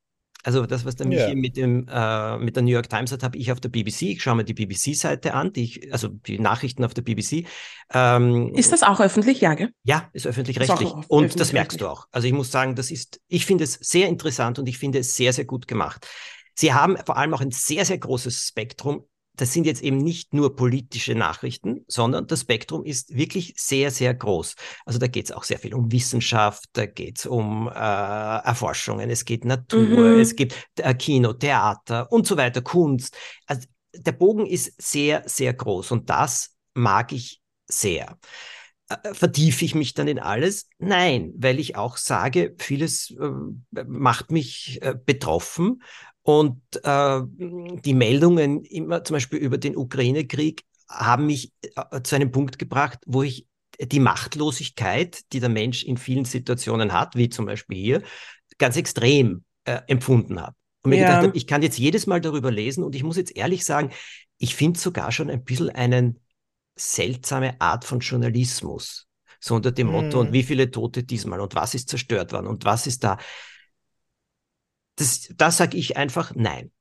Also 0.43 0.65
das, 0.65 0.85
was 0.85 0.95
der 0.95 1.05
Michi 1.05 1.21
yeah. 1.21 1.35
mit, 1.35 1.57
dem, 1.57 1.85
äh, 1.91 2.37
mit 2.37 2.55
der 2.55 2.63
New 2.63 2.71
York 2.71 2.89
Times 2.89 3.11
hat, 3.11 3.23
habe 3.23 3.37
ich 3.37 3.51
auf 3.51 3.59
der 3.59 3.67
BBC. 3.67 4.03
Ich 4.03 4.23
schaue 4.23 4.35
mir 4.35 4.45
die 4.45 4.53
BBC-Seite 4.53 5.33
an, 5.33 5.51
die 5.51 5.63
ich, 5.63 5.91
also 5.91 6.07
die 6.07 6.39
Nachrichten 6.39 6.85
auf 6.85 6.93
der 6.93 7.01
BBC. 7.01 7.45
Ähm, 7.93 8.53
ist 8.55 8.71
das 8.71 8.83
auch 8.83 9.01
öffentlich, 9.01 9.41
ja, 9.41 9.53
gell? 9.55 9.71
Ja, 9.83 10.09
ist 10.13 10.25
öffentlich-rechtlich. 10.25 10.91
Und 10.93 11.03
öffentlich 11.03 11.35
das 11.35 11.51
merkst 11.51 11.81
du 11.81 11.87
auch. 11.87 12.07
Also 12.11 12.25
ich 12.25 12.33
muss 12.33 12.51
sagen, 12.51 12.75
das 12.75 12.89
ist, 12.89 13.19
ich 13.27 13.45
finde 13.45 13.65
es 13.65 13.73
sehr 13.73 14.07
interessant 14.07 14.59
und 14.59 14.69
ich 14.69 14.77
finde 14.77 14.99
es 14.99 15.13
sehr, 15.17 15.33
sehr 15.33 15.43
gut 15.43 15.67
gemacht. 15.67 16.07
Sie 16.59 16.73
haben 16.73 16.97
vor 17.05 17.15
allem 17.15 17.33
auch 17.33 17.39
ein 17.39 17.51
sehr, 17.51 17.85
sehr 17.85 17.99
großes 17.99 18.49
Spektrum. 18.49 19.07
Das 19.37 19.53
sind 19.53 19.65
jetzt 19.65 19.81
eben 19.81 19.95
nicht 19.95 20.33
nur 20.33 20.57
politische 20.57 21.15
Nachrichten, 21.15 21.85
sondern 21.87 22.27
das 22.27 22.41
Spektrum 22.41 22.83
ist 22.83 23.15
wirklich 23.15 23.53
sehr, 23.55 23.91
sehr 23.91 24.13
groß. 24.13 24.55
Also 24.85 24.99
da 24.99 25.07
geht 25.07 25.23
es 25.23 25.31
auch 25.31 25.45
sehr 25.45 25.57
viel 25.57 25.73
um 25.73 25.89
Wissenschaft, 25.89 26.65
da 26.73 26.85
geht 26.85 27.19
es 27.19 27.25
um 27.25 27.69
äh, 27.69 27.71
Erforschungen, 27.71 29.09
es 29.09 29.23
geht 29.23 29.45
Natur, 29.45 30.15
mhm. 30.15 30.19
es 30.19 30.35
gibt 30.35 30.53
äh, 30.75 30.93
Kino, 30.95 31.31
Theater 31.31 32.11
und 32.11 32.27
so 32.27 32.35
weiter, 32.35 32.61
Kunst. 32.61 33.15
Also 33.45 33.65
der 33.95 34.11
Bogen 34.11 34.45
ist 34.45 34.73
sehr, 34.81 35.23
sehr 35.27 35.53
groß 35.53 35.91
und 35.91 36.09
das 36.09 36.57
mag 36.73 37.13
ich 37.13 37.39
sehr. 37.67 38.17
Äh, 38.89 39.13
vertiefe 39.13 39.63
ich 39.63 39.75
mich 39.75 39.93
dann 39.93 40.07
in 40.07 40.19
alles? 40.19 40.67
Nein, 40.79 41.31
weil 41.37 41.59
ich 41.59 41.75
auch 41.75 41.95
sage, 41.95 42.55
vieles 42.57 43.11
äh, 43.11 43.83
macht 43.85 44.31
mich 44.31 44.79
äh, 44.81 44.95
betroffen 45.05 45.83
und 46.23 46.61
äh, 46.83 47.21
die 47.27 47.93
Meldungen 47.93 48.63
immer 48.63 49.03
zum 49.03 49.15
Beispiel 49.15 49.39
über 49.39 49.57
den 49.57 49.77
Ukraine-Krieg 49.77 50.63
haben 50.89 51.27
mich 51.27 51.51
äh, 51.75 52.01
zu 52.01 52.15
einem 52.15 52.31
Punkt 52.31 52.59
gebracht, 52.59 52.99
wo 53.05 53.23
ich 53.23 53.47
die 53.81 53.99
Machtlosigkeit, 53.99 55.21
die 55.31 55.39
der 55.39 55.49
Mensch 55.49 55.83
in 55.83 55.97
vielen 55.97 56.25
Situationen 56.25 56.91
hat, 56.91 57.15
wie 57.15 57.29
zum 57.29 57.45
Beispiel 57.45 57.77
hier, 57.77 58.03
ganz 58.57 58.75
extrem 58.75 59.43
äh, 59.63 59.79
empfunden 59.87 60.41
habe. 60.41 60.55
Und 60.81 60.89
mir 60.89 60.97
ja. 60.97 61.07
gedacht 61.07 61.27
habe, 61.27 61.37
ich 61.37 61.47
kann 61.47 61.61
jetzt 61.61 61.77
jedes 61.77 62.07
Mal 62.07 62.21
darüber 62.21 62.51
lesen 62.51 62.83
und 62.83 62.95
ich 62.95 63.03
muss 63.03 63.17
jetzt 63.17 63.35
ehrlich 63.35 63.63
sagen, 63.63 63.91
ich 64.37 64.55
finde 64.55 64.79
sogar 64.79 65.11
schon 65.11 65.29
ein 65.29 65.43
bisschen 65.43 65.69
eine 65.69 66.15
seltsame 66.75 67.59
Art 67.59 67.83
von 67.83 67.99
Journalismus 67.99 69.07
So 69.39 69.55
unter 69.55 69.71
dem 69.71 69.87
mhm. 69.87 69.93
Motto, 69.93 70.19
und 70.19 70.33
wie 70.33 70.43
viele 70.43 70.71
Tote 70.71 71.03
diesmal 71.03 71.41
und 71.41 71.55
was 71.55 71.75
ist 71.75 71.89
zerstört 71.89 72.31
worden 72.31 72.47
und 72.47 72.65
was 72.65 72.87
ist 72.87 73.03
da. 73.03 73.17
Das, 74.99 75.29
da 75.37 75.49
sage 75.49 75.77
ich 75.77 75.95
einfach 75.95 76.33
nein. 76.35 76.71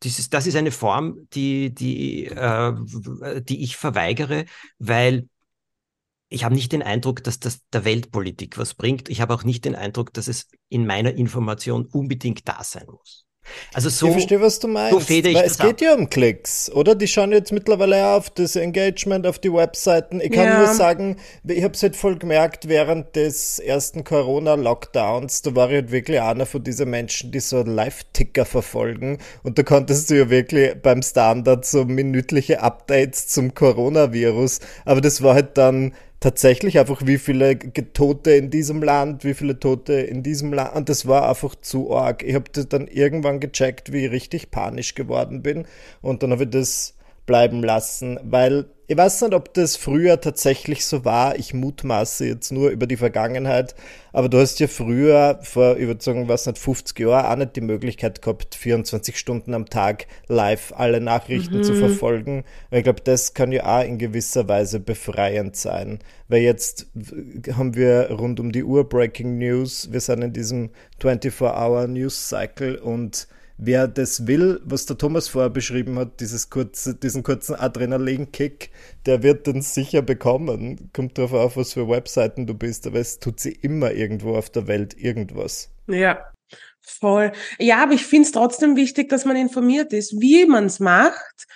Das 0.00 0.18
ist, 0.18 0.34
das 0.34 0.46
ist 0.46 0.56
eine 0.56 0.72
Form, 0.72 1.28
die, 1.34 1.72
die, 1.72 2.26
äh, 2.26 2.72
die 3.42 3.62
ich 3.62 3.76
verweigere, 3.76 4.46
weil 4.78 5.28
ich 6.28 6.42
habe 6.44 6.54
nicht 6.54 6.72
den 6.72 6.82
Eindruck, 6.82 7.22
dass 7.22 7.38
das 7.38 7.60
der 7.72 7.84
Weltpolitik 7.84 8.58
was 8.58 8.74
bringt. 8.74 9.08
Ich 9.08 9.20
habe 9.20 9.34
auch 9.34 9.44
nicht 9.44 9.64
den 9.64 9.76
Eindruck, 9.76 10.12
dass 10.12 10.26
es 10.26 10.48
in 10.68 10.84
meiner 10.84 11.14
Information 11.14 11.86
unbedingt 11.86 12.48
da 12.48 12.62
sein 12.64 12.86
muss. 12.86 13.26
Also 13.72 13.88
so. 13.88 14.06
Ich 14.06 14.12
verstehe, 14.12 14.40
was 14.40 14.58
du 14.58 14.68
meinst. 14.68 14.92
So 14.92 15.14
ich 15.14 15.24
weil 15.24 15.44
es 15.44 15.58
geht 15.58 15.74
ab. 15.74 15.80
ja 15.80 15.94
um 15.94 16.10
Klicks, 16.10 16.70
oder? 16.70 16.94
Die 16.94 17.08
schauen 17.08 17.32
jetzt 17.32 17.52
mittlerweile 17.52 18.08
auf 18.08 18.30
das 18.30 18.56
Engagement 18.56 19.26
auf 19.26 19.38
die 19.38 19.52
Webseiten. 19.52 20.20
Ich 20.20 20.32
kann 20.32 20.44
ja. 20.44 20.58
nur 20.58 20.74
sagen, 20.74 21.16
ich 21.46 21.62
habe 21.62 21.74
es 21.74 21.82
halt 21.82 21.96
voll 21.96 22.16
gemerkt, 22.16 22.68
während 22.68 23.14
des 23.16 23.58
ersten 23.58 24.04
Corona-Lockdowns, 24.04 25.42
da 25.42 25.54
war 25.54 25.68
ich 25.70 25.76
halt 25.76 25.92
wirklich 25.92 26.20
einer 26.20 26.46
von 26.46 26.62
diesen 26.62 26.90
Menschen, 26.90 27.32
die 27.32 27.40
so 27.40 27.62
Live-Ticker 27.62 28.44
verfolgen. 28.44 29.18
Und 29.42 29.58
da 29.58 29.62
konntest 29.62 30.10
du 30.10 30.18
ja 30.18 30.30
wirklich 30.30 30.74
beim 30.82 31.02
Standard 31.02 31.64
so 31.64 31.84
minütliche 31.84 32.62
Updates 32.62 33.28
zum 33.28 33.54
Coronavirus. 33.54 34.60
Aber 34.84 35.00
das 35.00 35.22
war 35.22 35.34
halt 35.34 35.56
dann 35.56 35.94
tatsächlich 36.20 36.78
einfach, 36.78 37.06
wie 37.06 37.18
viele 37.18 37.58
Tote 37.58 38.32
in 38.32 38.50
diesem 38.50 38.82
Land, 38.82 39.24
wie 39.24 39.34
viele 39.34 39.58
Tote 39.58 39.94
in 39.94 40.22
diesem 40.22 40.52
Land. 40.52 40.76
Und 40.76 40.88
das 40.88 41.06
war 41.06 41.28
einfach 41.28 41.54
zu 41.54 41.96
arg. 41.96 42.22
Ich 42.22 42.34
habe 42.34 42.50
das 42.52 42.68
dann 42.68 42.86
irgendwann 42.86 43.40
gecheckt, 43.40 43.92
wie 43.92 44.04
ich 44.04 44.12
richtig 44.12 44.50
panisch 44.50 44.94
geworden 44.94 45.42
bin. 45.42 45.66
Und 46.02 46.22
dann 46.22 46.30
habe 46.30 46.44
ich 46.44 46.50
das 46.50 46.94
bleiben 47.26 47.62
lassen, 47.62 48.20
weil 48.22 48.66
ich 48.90 48.96
weiß 48.96 49.22
nicht, 49.22 49.34
ob 49.34 49.54
das 49.54 49.76
früher 49.76 50.20
tatsächlich 50.20 50.84
so 50.84 51.04
war. 51.04 51.38
Ich 51.38 51.54
mutmaße 51.54 52.26
jetzt 52.26 52.50
nur 52.50 52.70
über 52.70 52.88
die 52.88 52.96
Vergangenheit. 52.96 53.76
Aber 54.12 54.28
du 54.28 54.38
hast 54.38 54.58
ja 54.58 54.66
früher, 54.66 55.38
vor, 55.44 55.76
sagen, 56.00 56.26
was 56.26 56.46
nicht, 56.46 56.58
50 56.58 56.98
Jahren 56.98 57.24
auch 57.24 57.36
nicht 57.36 57.54
die 57.54 57.60
Möglichkeit 57.60 58.20
gehabt, 58.20 58.56
24 58.56 59.16
Stunden 59.16 59.54
am 59.54 59.66
Tag 59.66 60.08
live 60.26 60.72
alle 60.76 61.00
Nachrichten 61.00 61.58
mhm. 61.58 61.62
zu 61.62 61.76
verfolgen. 61.76 62.42
Und 62.72 62.78
ich 62.78 62.82
glaube, 62.82 63.02
das 63.04 63.32
kann 63.32 63.52
ja 63.52 63.64
auch 63.64 63.84
in 63.84 63.96
gewisser 63.96 64.48
Weise 64.48 64.80
befreiend 64.80 65.54
sein. 65.54 66.00
Weil 66.26 66.42
jetzt 66.42 66.88
haben 67.56 67.76
wir 67.76 68.10
rund 68.10 68.40
um 68.40 68.50
die 68.50 68.64
Uhr 68.64 68.88
Breaking 68.88 69.38
News. 69.38 69.92
Wir 69.92 70.00
sind 70.00 70.20
in 70.22 70.32
diesem 70.32 70.70
24-Hour 71.00 71.86
News 71.86 72.28
Cycle 72.28 72.76
und 72.76 73.28
wer 73.60 73.86
das 73.86 74.26
will, 74.26 74.60
was 74.64 74.86
der 74.86 74.96
Thomas 74.96 75.28
vorher 75.28 75.50
beschrieben 75.50 75.98
hat, 75.98 76.20
dieses 76.20 76.48
kurze, 76.48 76.94
diesen 76.94 77.22
kurzen 77.22 77.54
Adrenalinkick, 77.54 78.70
der 79.06 79.22
wird 79.22 79.46
den 79.46 79.62
sicher 79.62 80.02
bekommen. 80.02 80.90
Kommt 80.92 81.18
darauf 81.18 81.32
auf, 81.34 81.56
was 81.56 81.74
für 81.74 81.88
Webseiten 81.88 82.46
du 82.46 82.54
bist, 82.54 82.86
aber 82.86 82.98
es 82.98 83.18
tut 83.18 83.38
sie 83.38 83.52
immer 83.52 83.92
irgendwo 83.92 84.34
auf 84.34 84.50
der 84.50 84.66
Welt 84.66 84.96
irgendwas. 84.98 85.70
Ja, 85.86 86.24
voll. 86.80 87.32
Ja, 87.58 87.82
aber 87.82 87.92
ich 87.92 88.06
finde 88.06 88.26
es 88.26 88.32
trotzdem 88.32 88.76
wichtig, 88.76 89.10
dass 89.10 89.24
man 89.26 89.36
informiert 89.36 89.92
ist. 89.92 90.20
Wie 90.20 90.46
man 90.46 90.64
es 90.64 90.80
macht, 90.80 91.46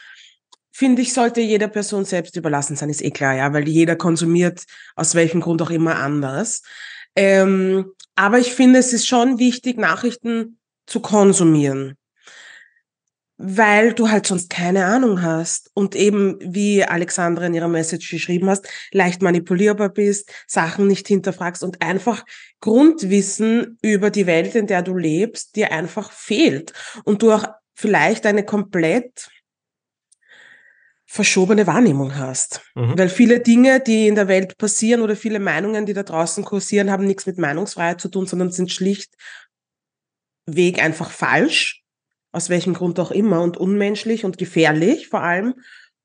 finde 0.73 1.03
ich, 1.03 1.15
sollte 1.15 1.41
jeder 1.41 1.69
Person 1.69 2.05
selbst 2.05 2.37
überlassen 2.37 2.77
sein, 2.77 2.91
ist 2.91 3.03
eh 3.03 3.13
klar, 3.13 3.35
ja, 3.35 3.53
weil 3.53 3.67
jeder 3.67 3.97
konsumiert 3.97 4.65
aus 4.95 5.15
welchem 5.15 5.41
Grund 5.41 5.63
auch 5.63 5.71
immer 5.71 5.97
anders. 5.97 6.63
Ähm, 7.17 7.93
aber 8.17 8.39
ich 8.41 8.53
finde, 8.53 8.81
es 8.81 8.93
ist 8.93 9.07
schon 9.07 9.39
wichtig, 9.39 9.79
Nachrichten 9.79 10.59
zu 10.87 11.01
konsumieren, 11.01 11.97
weil 13.37 13.95
du 13.95 14.11
halt 14.11 14.27
sonst 14.27 14.49
keine 14.49 14.87
Ahnung 14.87 15.23
hast 15.23 15.71
und 15.75 15.97
eben, 15.97 16.39
wie 16.41 16.85
Alexandra 16.85 17.47
in 17.47 17.55
ihrer 17.55 17.69
Message 17.69 18.11
geschrieben 18.11 18.49
hast, 18.49 18.69
leicht 18.93 19.23
manipulierbar 19.23 19.89
bist, 19.89 20.33
Sachen 20.47 20.87
nicht 20.87 21.09
hinterfragst 21.09 21.65
und 21.65 21.83
einfach 21.83 22.25
Grundwissen 22.61 23.79
über 23.83 24.11
die 24.11 24.27
Welt, 24.27 24.55
in 24.55 24.67
der 24.67 24.83
du 24.83 24.97
lebst, 24.97 25.57
dir 25.57 25.73
einfach 25.73 26.13
fehlt 26.13 26.73
und 27.05 27.23
du 27.23 27.33
auch 27.33 27.47
vielleicht 27.75 28.25
eine 28.25 28.45
komplett 28.45 29.29
verschobene 31.07 31.67
Wahrnehmung 31.67 32.17
hast. 32.17 32.63
Mhm. 32.75 32.99
Weil 32.99 33.09
viele 33.09 33.39
Dinge, 33.39 33.81
die 33.81 34.09
in 34.09 34.17
der 34.17 34.27
Welt 34.27 34.59
passieren 34.59 35.01
oder 35.01 35.15
viele 35.15 35.39
Meinungen, 35.39 35.87
die 35.87 35.93
da 35.93 36.03
draußen 36.03 36.45
kursieren, 36.45 36.91
haben 36.91 37.05
nichts 37.05 37.27
mit 37.27 37.39
Meinungsfreiheit 37.39 38.01
zu 38.01 38.09
tun, 38.09 38.27
sondern 38.27 38.51
sind 38.51 38.73
schlicht 38.73 39.15
Weg 40.47 40.83
einfach 40.83 41.11
falsch, 41.11 41.83
aus 42.33 42.49
welchem 42.49 42.75
Grund 42.75 42.99
auch 43.01 43.11
immer, 43.11 43.43
und 43.43 43.57
unmenschlich 43.57 44.25
und 44.25 44.39
gefährlich 44.39 45.09
vor 45.09 45.23
allem. 45.23 45.55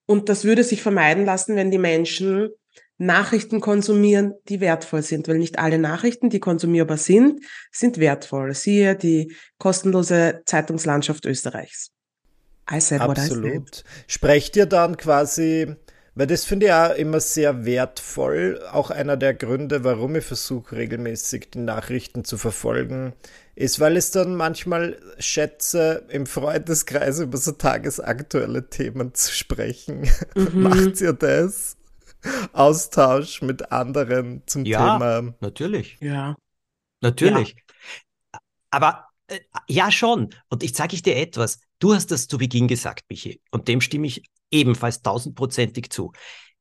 Und 0.05 0.29
das 0.29 0.43
würde 0.43 0.63
sich 0.63 0.81
vermeiden 0.81 1.25
lassen, 1.25 1.55
wenn 1.55 1.71
die 1.71 1.77
Menschen 1.77 2.49
Nachrichten 2.97 3.61
konsumieren, 3.61 4.33
die 4.49 4.59
wertvoll 4.59 5.03
sind, 5.03 5.27
weil 5.27 5.37
nicht 5.37 5.57
alle 5.57 5.79
Nachrichten, 5.79 6.29
die 6.29 6.41
konsumierbar 6.41 6.97
sind, 6.97 7.41
sind 7.71 7.97
wertvoll. 7.97 8.53
Siehe 8.53 8.95
die 8.95 9.33
kostenlose 9.57 10.41
Zeitungslandschaft 10.45 11.25
Österreichs. 11.25 11.91
I 12.69 12.81
said 12.81 13.01
Absolut. 13.01 13.45
I 13.45 13.55
said. 13.55 13.83
Sprecht 14.07 14.55
ihr 14.57 14.65
dann 14.65 14.97
quasi 14.97 15.75
weil 16.19 16.27
das 16.27 16.43
finde 16.43 16.65
ich 16.65 16.73
auch 16.73 16.95
immer 16.95 17.21
sehr 17.21 17.63
wertvoll. 17.63 18.61
Auch 18.73 18.89
einer 18.89 19.15
der 19.15 19.33
Gründe, 19.33 19.85
warum 19.85 20.17
ich 20.17 20.25
versuche, 20.25 20.75
regelmäßig 20.75 21.51
die 21.51 21.59
Nachrichten 21.59 22.25
zu 22.25 22.37
verfolgen, 22.37 23.13
ist, 23.59 23.81
weil 23.81 23.97
es 23.97 24.11
dann 24.11 24.35
manchmal 24.35 24.97
schätze, 25.19 26.05
im 26.07 26.25
Freundeskreis 26.25 27.19
über 27.19 27.37
so 27.37 27.51
tagesaktuelle 27.51 28.69
Themen 28.69 29.13
zu 29.13 29.33
sprechen. 29.33 30.09
Mhm. 30.35 30.61
Macht 30.61 31.01
ihr 31.01 31.13
das? 31.13 31.75
Austausch 32.53 33.41
mit 33.41 33.71
anderen 33.71 34.43
zum 34.45 34.63
ja, 34.63 34.77
Thema. 34.79 35.33
Natürlich. 35.41 35.97
Ja. 35.99 36.37
Natürlich. 37.01 37.55
Ja. 38.33 38.39
Aber 38.69 39.07
äh, 39.27 39.39
ja, 39.67 39.91
schon. 39.91 40.29
Und 40.49 40.63
ich 40.63 40.73
sage 40.73 40.95
ich 40.95 41.01
dir 41.01 41.17
etwas. 41.17 41.59
Du 41.79 41.93
hast 41.93 42.11
das 42.11 42.27
zu 42.27 42.37
Beginn 42.37 42.67
gesagt, 42.67 43.05
Michi. 43.09 43.41
Und 43.51 43.67
dem 43.67 43.81
stimme 43.81 44.07
ich 44.07 44.23
ebenfalls 44.51 45.01
tausendprozentig 45.01 45.89
zu. 45.89 46.13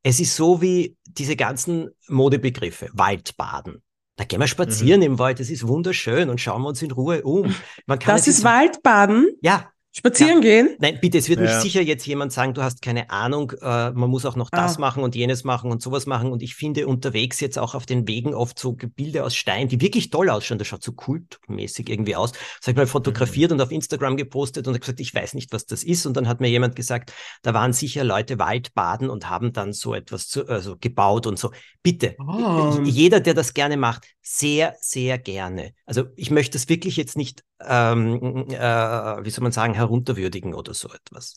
Es 0.02 0.18
ist 0.18 0.34
so 0.34 0.62
wie 0.62 0.96
diese 1.04 1.36
ganzen 1.36 1.90
Modebegriffe. 2.08 2.88
Waldbaden. 2.92 3.82
Da 4.18 4.24
gehen 4.24 4.40
wir 4.40 4.48
spazieren 4.48 5.00
mhm. 5.00 5.06
im 5.06 5.18
Wald, 5.20 5.38
das 5.38 5.48
ist 5.48 5.66
wunderschön 5.68 6.28
und 6.28 6.40
schauen 6.40 6.62
wir 6.62 6.68
uns 6.68 6.82
in 6.82 6.90
Ruhe 6.90 7.22
um. 7.22 7.54
das 7.86 8.26
ist 8.26 8.42
Waldbaden? 8.42 9.28
Ja, 9.42 9.70
Spazieren 9.98 10.36
ja. 10.36 10.40
gehen? 10.40 10.76
Nein, 10.78 10.98
bitte, 11.00 11.18
es 11.18 11.28
wird 11.28 11.40
ja. 11.40 11.46
nicht 11.46 11.60
sicher 11.60 11.80
jetzt 11.80 12.06
jemand 12.06 12.32
sagen, 12.32 12.54
du 12.54 12.62
hast 12.62 12.82
keine 12.82 13.10
Ahnung, 13.10 13.52
äh, 13.60 13.90
man 13.90 14.08
muss 14.08 14.24
auch 14.24 14.36
noch 14.36 14.48
das 14.48 14.76
ah. 14.76 14.80
machen 14.80 15.02
und 15.02 15.16
jenes 15.16 15.42
machen 15.42 15.72
und 15.72 15.82
sowas 15.82 16.06
machen. 16.06 16.30
Und 16.30 16.40
ich 16.40 16.54
finde 16.54 16.86
unterwegs 16.86 17.40
jetzt 17.40 17.58
auch 17.58 17.74
auf 17.74 17.84
den 17.84 18.06
Wegen 18.06 18.32
oft 18.32 18.60
so 18.60 18.72
Bilder 18.72 19.24
aus 19.24 19.34
Stein, 19.34 19.66
die 19.66 19.80
wirklich 19.80 20.10
toll 20.10 20.30
ausschauen. 20.30 20.58
Das 20.58 20.68
schaut 20.68 20.84
so 20.84 20.92
kultmäßig 20.92 21.90
irgendwie 21.90 22.14
aus. 22.14 22.30
Das 22.30 22.40
habe 22.62 22.70
ich 22.70 22.76
mal 22.76 22.86
fotografiert 22.86 23.50
mhm. 23.50 23.56
und 23.56 23.62
auf 23.62 23.72
Instagram 23.72 24.16
gepostet 24.16 24.68
und 24.68 24.78
gesagt, 24.78 25.00
ich 25.00 25.12
weiß 25.12 25.34
nicht, 25.34 25.52
was 25.52 25.66
das 25.66 25.82
ist. 25.82 26.06
Und 26.06 26.16
dann 26.16 26.28
hat 26.28 26.40
mir 26.40 26.48
jemand 26.48 26.76
gesagt, 26.76 27.12
da 27.42 27.52
waren 27.52 27.72
sicher 27.72 28.04
Leute 28.04 28.38
Waldbaden 28.38 29.10
und 29.10 29.28
haben 29.28 29.52
dann 29.52 29.72
so 29.72 29.94
etwas 29.94 30.28
zu, 30.28 30.46
also 30.46 30.76
gebaut 30.78 31.26
und 31.26 31.40
so. 31.40 31.50
Bitte, 31.82 32.14
oh. 32.20 32.78
jeder, 32.84 33.18
der 33.18 33.34
das 33.34 33.52
gerne 33.52 33.76
macht, 33.76 34.06
sehr, 34.30 34.76
sehr 34.80 35.18
gerne. 35.18 35.72
Also 35.86 36.04
ich 36.14 36.30
möchte 36.30 36.58
es 36.58 36.68
wirklich 36.68 36.98
jetzt 36.98 37.16
nicht, 37.16 37.44
ähm, 37.64 38.46
äh, 38.50 39.24
wie 39.24 39.30
soll 39.30 39.42
man 39.42 39.52
sagen, 39.52 39.72
herunterwürdigen 39.72 40.52
oder 40.52 40.74
so 40.74 40.88
etwas. 40.90 41.34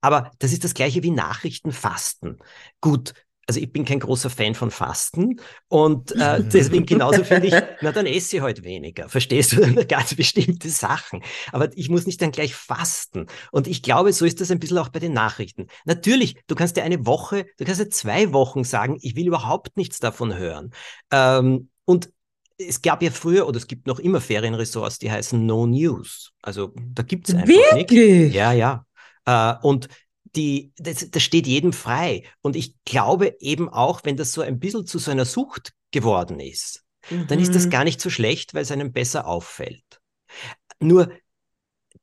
Aber 0.00 0.30
das 0.38 0.52
ist 0.52 0.62
das 0.62 0.74
gleiche 0.74 1.02
wie 1.02 1.10
Nachrichtenfasten. 1.10 2.38
Gut, 2.80 3.12
also 3.48 3.58
ich 3.58 3.72
bin 3.72 3.84
kein 3.84 3.98
großer 3.98 4.30
Fan 4.30 4.54
von 4.54 4.70
Fasten 4.70 5.40
und 5.66 6.12
äh, 6.12 6.44
deswegen 6.52 6.86
genauso 6.86 7.24
finde 7.24 7.48
ich, 7.48 7.54
na 7.80 7.90
dann 7.90 8.06
esse 8.06 8.36
ich 8.36 8.42
heute 8.42 8.62
weniger. 8.62 9.08
Verstehst 9.08 9.54
du? 9.54 9.84
Ganz 9.88 10.14
bestimmte 10.14 10.68
Sachen. 10.68 11.24
Aber 11.50 11.76
ich 11.76 11.88
muss 11.88 12.06
nicht 12.06 12.22
dann 12.22 12.30
gleich 12.30 12.54
fasten. 12.54 13.26
Und 13.50 13.66
ich 13.66 13.82
glaube, 13.82 14.12
so 14.12 14.24
ist 14.24 14.40
das 14.40 14.52
ein 14.52 14.60
bisschen 14.60 14.78
auch 14.78 14.90
bei 14.90 15.00
den 15.00 15.12
Nachrichten. 15.12 15.66
Natürlich, 15.86 16.36
du 16.46 16.54
kannst 16.54 16.76
ja 16.76 16.84
eine 16.84 17.04
Woche, 17.04 17.46
du 17.58 17.64
kannst 17.64 17.80
ja 17.80 17.90
zwei 17.90 18.32
Wochen 18.32 18.62
sagen, 18.62 18.96
ich 19.00 19.16
will 19.16 19.26
überhaupt 19.26 19.76
nichts 19.76 19.98
davon 19.98 20.36
hören. 20.36 20.70
Ähm, 21.10 21.70
und 21.84 22.10
es 22.58 22.82
gab 22.82 23.02
ja 23.02 23.10
früher 23.10 23.46
oder 23.46 23.56
es 23.56 23.66
gibt 23.66 23.86
noch 23.86 23.98
immer 23.98 24.20
Ferienressorts, 24.20 24.98
die 24.98 25.10
heißen 25.10 25.44
No 25.44 25.66
News. 25.66 26.32
Also 26.42 26.72
da 26.76 27.02
gibt 27.02 27.28
es 27.28 27.34
einfach 27.34 27.48
Wirklich? 27.48 28.22
Nichts. 28.22 28.34
Ja, 28.34 28.52
ja. 28.52 28.84
Äh, 29.24 29.54
und 29.62 29.88
die, 30.34 30.72
das, 30.76 31.10
das 31.10 31.22
steht 31.22 31.46
jedem 31.46 31.72
frei. 31.72 32.24
Und 32.42 32.56
ich 32.56 32.74
glaube 32.84 33.36
eben 33.40 33.68
auch, 33.68 34.00
wenn 34.04 34.16
das 34.16 34.32
so 34.32 34.42
ein 34.42 34.58
bisschen 34.58 34.86
zu 34.86 34.98
so 34.98 35.10
einer 35.10 35.24
Sucht 35.24 35.72
geworden 35.90 36.40
ist, 36.40 36.84
mhm. 37.10 37.26
dann 37.28 37.38
ist 37.38 37.54
das 37.54 37.66
mhm. 37.66 37.70
gar 37.70 37.84
nicht 37.84 38.00
so 38.00 38.10
schlecht, 38.10 38.54
weil 38.54 38.62
es 38.62 38.70
einem 38.70 38.92
besser 38.92 39.26
auffällt. 39.26 40.00
Nur 40.80 41.10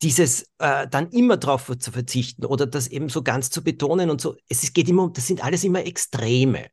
dieses 0.01 0.49
äh, 0.59 0.87
dann 0.87 1.09
immer 1.11 1.37
drauf 1.37 1.71
zu 1.79 1.91
verzichten 1.91 2.45
oder 2.45 2.65
das 2.65 2.87
eben 2.87 3.09
so 3.09 3.23
ganz 3.23 3.49
zu 3.49 3.63
betonen 3.63 4.09
und 4.09 4.19
so, 4.19 4.35
es 4.49 4.73
geht 4.73 4.89
immer, 4.89 5.09
das 5.13 5.27
sind 5.27 5.43
alles 5.43 5.63
immer 5.63 5.85
Extreme. 5.85 6.67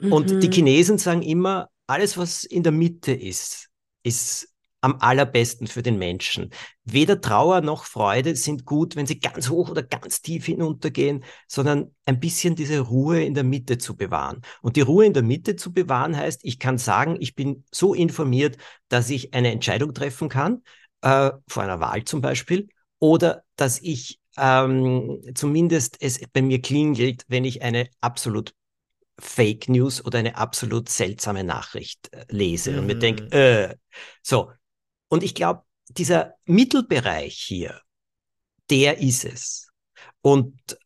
Mhm. 0.00 0.12
Und 0.12 0.42
die 0.42 0.48
mhm. 0.48 0.52
Chinesen 0.52 0.98
sagen 0.98 1.22
immer, 1.22 1.68
alles, 1.86 2.16
was 2.18 2.44
in 2.44 2.62
der 2.62 2.72
Mitte 2.72 3.12
ist, 3.12 3.68
ist 4.02 4.48
am 4.80 4.98
allerbesten 5.00 5.66
für 5.66 5.82
den 5.82 5.98
Menschen. 5.98 6.50
Weder 6.84 7.20
Trauer 7.20 7.60
noch 7.60 7.84
Freude 7.84 8.36
sind 8.36 8.64
gut, 8.64 8.94
wenn 8.94 9.06
sie 9.06 9.18
ganz 9.18 9.48
hoch 9.48 9.70
oder 9.70 9.82
ganz 9.82 10.22
tief 10.22 10.46
hinuntergehen, 10.46 11.24
sondern 11.48 11.94
ein 12.04 12.20
bisschen 12.20 12.54
diese 12.54 12.80
Ruhe 12.80 13.24
in 13.24 13.34
der 13.34 13.42
Mitte 13.42 13.78
zu 13.78 13.96
bewahren. 13.96 14.42
Und 14.62 14.76
die 14.76 14.82
Ruhe 14.82 15.06
in 15.06 15.12
der 15.12 15.24
Mitte 15.24 15.56
zu 15.56 15.72
bewahren 15.72 16.16
heißt, 16.16 16.40
ich 16.44 16.58
kann 16.58 16.78
sagen, 16.78 17.16
ich 17.18 17.34
bin 17.34 17.64
so 17.72 17.94
informiert, 17.94 18.58
dass 18.88 19.10
ich 19.10 19.34
eine 19.34 19.50
Entscheidung 19.50 19.92
treffen 19.92 20.28
kann, 20.28 20.62
äh, 21.00 21.32
vor 21.48 21.62
einer 21.62 21.80
Wahl 21.80 22.04
zum 22.04 22.20
Beispiel, 22.20 22.68
oder 22.98 23.42
dass 23.56 23.80
ich 23.80 24.20
ähm, 24.36 25.20
zumindest 25.34 25.96
es 26.00 26.20
bei 26.32 26.42
mir 26.42 26.60
klingelt, 26.60 27.24
wenn 27.28 27.44
ich 27.44 27.62
eine 27.62 27.88
absolut 28.00 28.54
Fake 29.18 29.68
News 29.68 30.04
oder 30.04 30.18
eine 30.18 30.36
absolut 30.36 30.88
seltsame 30.88 31.44
Nachricht 31.44 32.12
äh, 32.12 32.26
lese 32.28 32.72
mhm. 32.72 32.78
und 32.78 32.86
mir 32.86 32.98
denke, 32.98 33.24
mhm. 33.24 33.30
äh, 33.32 33.76
so. 34.22 34.52
Und 35.08 35.22
ich 35.22 35.34
glaube, 35.34 35.62
dieser 35.88 36.34
Mittelbereich 36.44 37.34
hier, 37.34 37.80
der 38.70 38.98
ist 38.98 39.24
es. 39.24 39.70
Und 40.20 40.78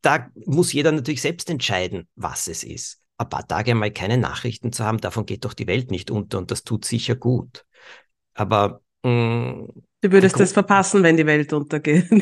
da 0.00 0.30
muss 0.46 0.72
jeder 0.72 0.92
natürlich 0.92 1.22
selbst 1.22 1.50
entscheiden, 1.50 2.08
was 2.14 2.48
es 2.48 2.64
ist. 2.64 3.02
Ein 3.18 3.28
paar 3.28 3.46
Tage 3.46 3.72
einmal 3.72 3.92
keine 3.92 4.18
Nachrichten 4.18 4.72
zu 4.72 4.84
haben, 4.84 4.98
davon 4.98 5.26
geht 5.26 5.44
doch 5.44 5.54
die 5.54 5.66
Welt 5.66 5.90
nicht 5.90 6.10
unter 6.10 6.38
und 6.38 6.50
das 6.50 6.64
tut 6.64 6.84
sicher 6.84 7.14
gut. 7.14 7.64
Aber 8.34 8.80
mh, 9.02 9.10
mm, 9.10 9.82
Du 10.04 10.12
würdest 10.12 10.38
das 10.38 10.52
verpassen, 10.52 11.02
wenn 11.02 11.16
die 11.16 11.24
Welt 11.24 11.50
untergeht. 11.54 12.10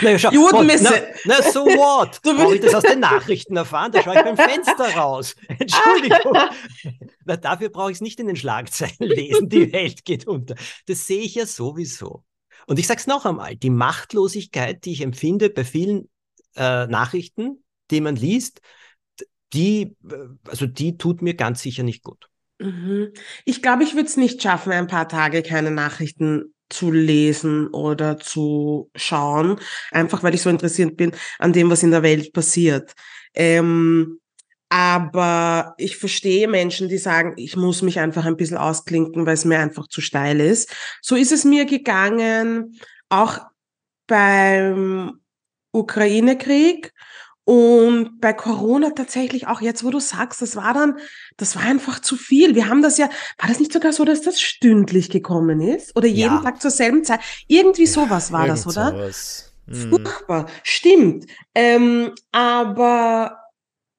naja, 0.00 0.16
schau, 0.16 0.30
Judenmesse. 0.30 1.08
Na, 1.24 1.40
na, 1.40 1.50
so 1.50 1.64
what? 1.64 2.20
Du 2.22 2.36
Brauche 2.36 2.54
ich 2.54 2.60
das 2.60 2.72
aus 2.72 2.84
den 2.84 3.00
Nachrichten 3.00 3.56
erfahren? 3.56 3.90
Da 3.90 4.00
schaue 4.00 4.14
ich 4.14 4.22
beim 4.22 4.36
Fenster 4.36 4.94
raus. 4.94 5.34
Entschuldigung. 5.48 6.38
na, 7.24 7.36
dafür 7.36 7.70
brauche 7.70 7.90
ich 7.90 7.96
es 7.96 8.00
nicht 8.00 8.20
in 8.20 8.28
den 8.28 8.36
Schlagzeilen 8.36 8.94
lesen. 9.00 9.48
Die 9.48 9.72
Welt 9.72 10.04
geht 10.04 10.28
unter. 10.28 10.54
Das 10.86 11.08
sehe 11.08 11.22
ich 11.22 11.34
ja 11.34 11.46
sowieso. 11.46 12.22
Und 12.68 12.78
ich 12.78 12.86
sage 12.86 13.00
es 13.00 13.08
noch 13.08 13.26
einmal, 13.26 13.56
die 13.56 13.70
Machtlosigkeit, 13.70 14.84
die 14.84 14.92
ich 14.92 15.00
empfinde 15.00 15.50
bei 15.50 15.64
vielen 15.64 16.08
äh, 16.54 16.86
Nachrichten, 16.86 17.64
die 17.90 18.00
man 18.00 18.14
liest, 18.14 18.60
die, 19.52 19.96
äh, 20.08 20.28
also 20.46 20.66
die 20.66 20.96
tut 20.96 21.22
mir 21.22 21.34
ganz 21.34 21.62
sicher 21.62 21.82
nicht 21.82 22.04
gut. 22.04 22.28
Mhm. 22.58 23.12
Ich 23.44 23.62
glaube, 23.62 23.84
ich 23.84 23.94
würde 23.94 24.08
es 24.08 24.16
nicht 24.16 24.42
schaffen, 24.42 24.72
ein 24.72 24.86
paar 24.86 25.08
Tage 25.08 25.42
keine 25.42 25.70
Nachrichten 25.70 26.54
zu 26.68 26.90
lesen 26.90 27.68
oder 27.68 28.18
zu 28.18 28.90
schauen, 28.96 29.60
einfach 29.92 30.22
weil 30.22 30.34
ich 30.34 30.42
so 30.42 30.50
interessiert 30.50 30.96
bin 30.96 31.12
an 31.38 31.52
dem, 31.52 31.70
was 31.70 31.82
in 31.82 31.90
der 31.92 32.02
Welt 32.02 32.32
passiert. 32.32 32.94
Ähm, 33.34 34.18
aber 34.68 35.74
ich 35.78 35.96
verstehe 35.96 36.48
Menschen, 36.48 36.88
die 36.88 36.98
sagen, 36.98 37.34
ich 37.36 37.56
muss 37.56 37.82
mich 37.82 38.00
einfach 38.00 38.24
ein 38.24 38.36
bisschen 38.36 38.56
ausklinken, 38.56 39.24
weil 39.24 39.34
es 39.34 39.44
mir 39.44 39.60
einfach 39.60 39.86
zu 39.86 40.00
steil 40.00 40.40
ist. 40.40 40.74
So 41.02 41.14
ist 41.14 41.30
es 41.30 41.44
mir 41.44 41.66
gegangen, 41.66 42.76
auch 43.08 43.38
beim 44.08 45.20
Ukraine-Krieg 45.72 46.92
und 47.46 48.20
bei 48.20 48.32
Corona 48.32 48.90
tatsächlich 48.90 49.46
auch 49.46 49.60
jetzt, 49.60 49.84
wo 49.84 49.90
du 49.90 50.00
sagst, 50.00 50.42
das 50.42 50.56
war 50.56 50.74
dann, 50.74 50.98
das 51.36 51.54
war 51.54 51.62
einfach 51.62 52.00
zu 52.00 52.16
viel. 52.16 52.56
Wir 52.56 52.68
haben 52.68 52.82
das 52.82 52.98
ja, 52.98 53.08
war 53.38 53.48
das 53.48 53.60
nicht 53.60 53.72
sogar 53.72 53.92
so, 53.92 54.04
dass 54.04 54.20
das 54.20 54.40
stündlich 54.40 55.10
gekommen 55.10 55.60
ist? 55.60 55.94
Oder 55.94 56.08
jeden 56.08 56.34
ja. 56.34 56.42
Tag 56.42 56.60
zur 56.60 56.72
selben 56.72 57.04
Zeit? 57.04 57.20
Irgendwie 57.46 57.86
sowas 57.86 58.32
war 58.32 58.48
das, 58.48 58.66
oder? 58.66 58.90
Sowas. 58.90 59.52
Hm. 59.68 59.90
Furchtbar. 59.90 60.46
Stimmt. 60.64 61.26
Ähm, 61.54 62.14
aber 62.32 63.38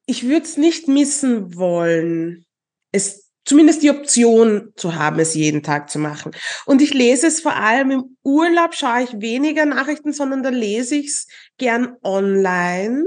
ich 0.07 0.27
würde 0.27 0.43
es 0.43 0.57
nicht 0.57 0.89
missen 0.89 1.55
wollen, 1.55 2.43
es 2.91 3.29
zumindest 3.45 3.81
die 3.81 3.91
Option 3.91 4.73
zu 4.75 4.95
haben, 4.95 5.19
es 5.19 5.35
jeden 5.35 5.63
Tag 5.63 5.89
zu 5.89 5.99
machen. 5.99 6.33
Und 6.65 6.81
ich 6.81 6.93
lese 6.93 7.27
es 7.27 7.39
vor 7.39 7.55
allem 7.55 7.91
im 7.91 8.17
Urlaub, 8.23 8.75
schaue 8.75 9.03
ich 9.03 9.21
weniger 9.21 9.65
Nachrichten, 9.65 10.11
sondern 10.11 10.43
da 10.43 10.49
lese 10.49 10.95
ich 10.95 11.07
es 11.07 11.27
gern 11.57 11.95
online 12.03 13.05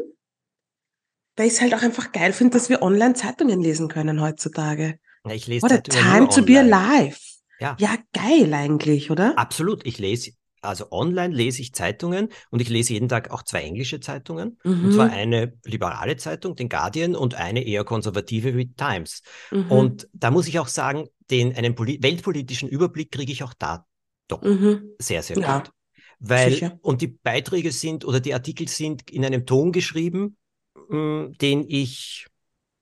weil 1.41 1.47
ich 1.47 1.55
es 1.55 1.61
halt 1.63 1.75
auch 1.75 1.81
einfach 1.81 2.13
geil 2.13 2.35
finde, 2.35 2.59
dass 2.59 2.69
wir 2.69 2.83
online 2.83 3.15
Zeitungen 3.15 3.63
lesen 3.63 3.89
können 3.89 4.21
heutzutage. 4.21 4.99
Ja, 5.27 5.33
ich 5.33 5.47
lese 5.47 5.63
What 5.63 5.73
a 5.73 5.79
time 5.79 6.29
to 6.29 6.43
be 6.45 6.59
alive. 6.59 7.17
Ja. 7.59 7.77
ja, 7.79 7.97
geil 8.13 8.53
eigentlich, 8.53 9.11
oder? 9.11 9.39
Absolut. 9.39 9.87
Ich 9.87 9.99
lese, 9.99 10.33
also 10.61 10.93
online 10.93 11.35
lese 11.35 11.63
ich 11.63 11.73
Zeitungen 11.73 12.29
und 12.51 12.61
ich 12.61 12.69
lese 12.69 12.93
jeden 12.93 13.09
Tag 13.09 13.31
auch 13.31 13.43
zwei 13.43 13.63
englische 13.63 14.01
Zeitungen. 14.01 14.59
Mhm. 14.65 14.85
Und 14.85 14.93
zwar 14.93 15.11
eine 15.11 15.55
liberale 15.65 16.19
Zeitung, 16.19 16.57
den 16.57 16.69
Guardian, 16.69 17.17
und 17.17 17.37
eine 17.37 17.65
eher 17.65 17.85
konservative 17.85 18.55
wie 18.59 18.75
Times. 18.75 19.23
Mhm. 19.51 19.71
Und 19.71 20.09
da 20.13 20.31
muss 20.31 20.47
ich 20.47 20.59
auch 20.59 20.69
sagen, 20.69 21.09
den, 21.31 21.57
einen 21.57 21.79
weltpolitischen 21.79 22.69
Überblick 22.69 23.13
kriege 23.13 23.33
ich 23.33 23.43
auch 23.45 23.55
da 23.55 23.87
doch 24.29 24.43
mhm. 24.43 24.91
sehr, 24.99 25.23
sehr 25.23 25.39
ja. 25.39 25.59
gut. 25.59 25.73
Weil, 26.19 26.51
Sicher. 26.51 26.79
und 26.83 27.01
die 27.01 27.07
Beiträge 27.07 27.73
sind 27.73 28.05
oder 28.05 28.21
die 28.21 28.35
Artikel 28.35 28.69
sind 28.69 29.11
in 29.11 29.25
einem 29.25 29.47
Ton 29.47 29.73
geschrieben, 29.73 30.37
den 30.75 31.65
ich 31.69 32.27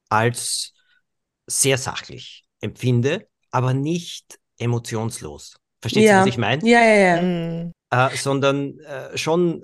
als 0.09 0.73
sehr 1.47 1.79
sachlich 1.79 2.45
empfinde, 2.61 3.29
aber 3.51 3.75
nicht 3.75 4.39
emotionslos. 4.59 5.57
Verstehst 5.81 6.07
ja. 6.07 6.17
du, 6.17 6.21
was 6.23 6.29
ich 6.29 6.39
meine? 6.39 6.69
Ja, 6.69 6.81
ja, 6.81 7.23
ja. 7.23 7.71
Äh, 7.91 8.17
sondern 8.17 8.79
äh, 8.81 9.17
schon, 9.17 9.63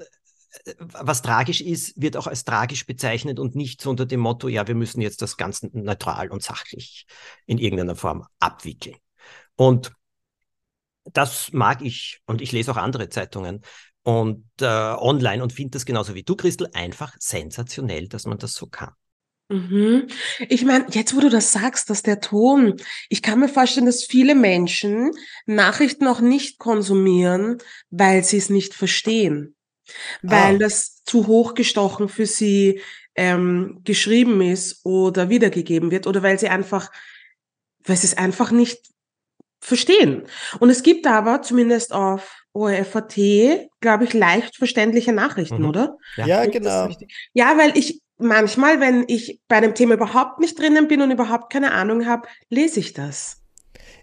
äh, 0.64 0.74
was 0.78 1.22
tragisch 1.22 1.60
ist, 1.60 2.00
wird 2.00 2.16
auch 2.16 2.26
als 2.26 2.44
tragisch 2.44 2.86
bezeichnet 2.86 3.38
und 3.38 3.54
nicht 3.54 3.80
so 3.80 3.90
unter 3.90 4.06
dem 4.06 4.20
Motto, 4.20 4.48
ja, 4.48 4.66
wir 4.66 4.74
müssen 4.74 5.00
jetzt 5.00 5.22
das 5.22 5.36
ganz 5.36 5.62
neutral 5.62 6.30
und 6.30 6.42
sachlich 6.42 7.06
in 7.46 7.58
irgendeiner 7.58 7.96
Form 7.96 8.26
abwickeln. 8.38 8.96
Und 9.56 9.92
das 11.12 11.52
mag 11.52 11.82
ich 11.82 12.20
und 12.26 12.40
ich 12.40 12.52
lese 12.52 12.70
auch 12.70 12.76
andere 12.76 13.08
Zeitungen 13.08 13.60
und 14.04 14.44
äh, 14.60 14.66
online 14.66 15.42
und 15.42 15.52
finde 15.52 15.72
das 15.72 15.86
genauso 15.86 16.14
wie 16.14 16.22
du, 16.22 16.36
Christel, 16.36 16.68
einfach 16.72 17.16
sensationell, 17.18 18.06
dass 18.06 18.26
man 18.26 18.38
das 18.38 18.54
so 18.54 18.66
kann. 18.66 18.92
Mhm. 19.48 20.08
Ich 20.48 20.64
meine, 20.64 20.86
jetzt 20.90 21.14
wo 21.14 21.20
du 21.20 21.28
das 21.28 21.52
sagst, 21.52 21.90
dass 21.90 22.02
der 22.02 22.20
Ton, 22.20 22.76
ich 23.08 23.22
kann 23.22 23.40
mir 23.40 23.48
vorstellen, 23.48 23.86
dass 23.86 24.04
viele 24.04 24.34
Menschen 24.34 25.10
Nachrichten 25.46 26.06
auch 26.06 26.20
nicht 26.20 26.58
konsumieren, 26.58 27.58
weil 27.90 28.24
sie 28.24 28.38
es 28.38 28.48
nicht 28.48 28.74
verstehen, 28.74 29.54
weil 30.22 30.56
ah. 30.56 30.58
das 30.58 31.02
zu 31.04 31.26
hochgestochen 31.26 32.08
für 32.08 32.26
sie 32.26 32.80
ähm, 33.16 33.80
geschrieben 33.84 34.40
ist 34.40 34.84
oder 34.84 35.28
wiedergegeben 35.28 35.90
wird 35.90 36.06
oder 36.06 36.22
weil 36.22 36.38
sie 36.38 36.48
einfach, 36.48 36.90
weil 37.84 37.96
sie 37.96 38.06
es 38.06 38.16
einfach 38.16 38.50
nicht 38.50 38.80
verstehen. 39.60 40.26
Und 40.58 40.70
es 40.70 40.82
gibt 40.82 41.06
aber 41.06 41.42
zumindest 41.42 41.92
auf 41.92 42.43
ORFAT, 42.54 43.16
glaube 43.80 44.04
ich, 44.04 44.14
leicht 44.14 44.56
verständliche 44.56 45.12
Nachrichten, 45.12 45.62
mhm. 45.62 45.68
oder? 45.68 45.98
Ja, 46.16 46.26
ja 46.26 46.46
genau. 46.46 46.88
Ja, 47.32 47.58
weil 47.58 47.76
ich 47.76 48.00
manchmal, 48.16 48.80
wenn 48.80 49.04
ich 49.08 49.40
bei 49.48 49.56
einem 49.56 49.74
Thema 49.74 49.94
überhaupt 49.94 50.40
nicht 50.40 50.58
drinnen 50.58 50.88
bin 50.88 51.02
und 51.02 51.10
überhaupt 51.10 51.52
keine 51.52 51.72
Ahnung 51.72 52.06
habe, 52.06 52.28
lese 52.48 52.80
ich 52.80 52.92
das. 52.92 53.40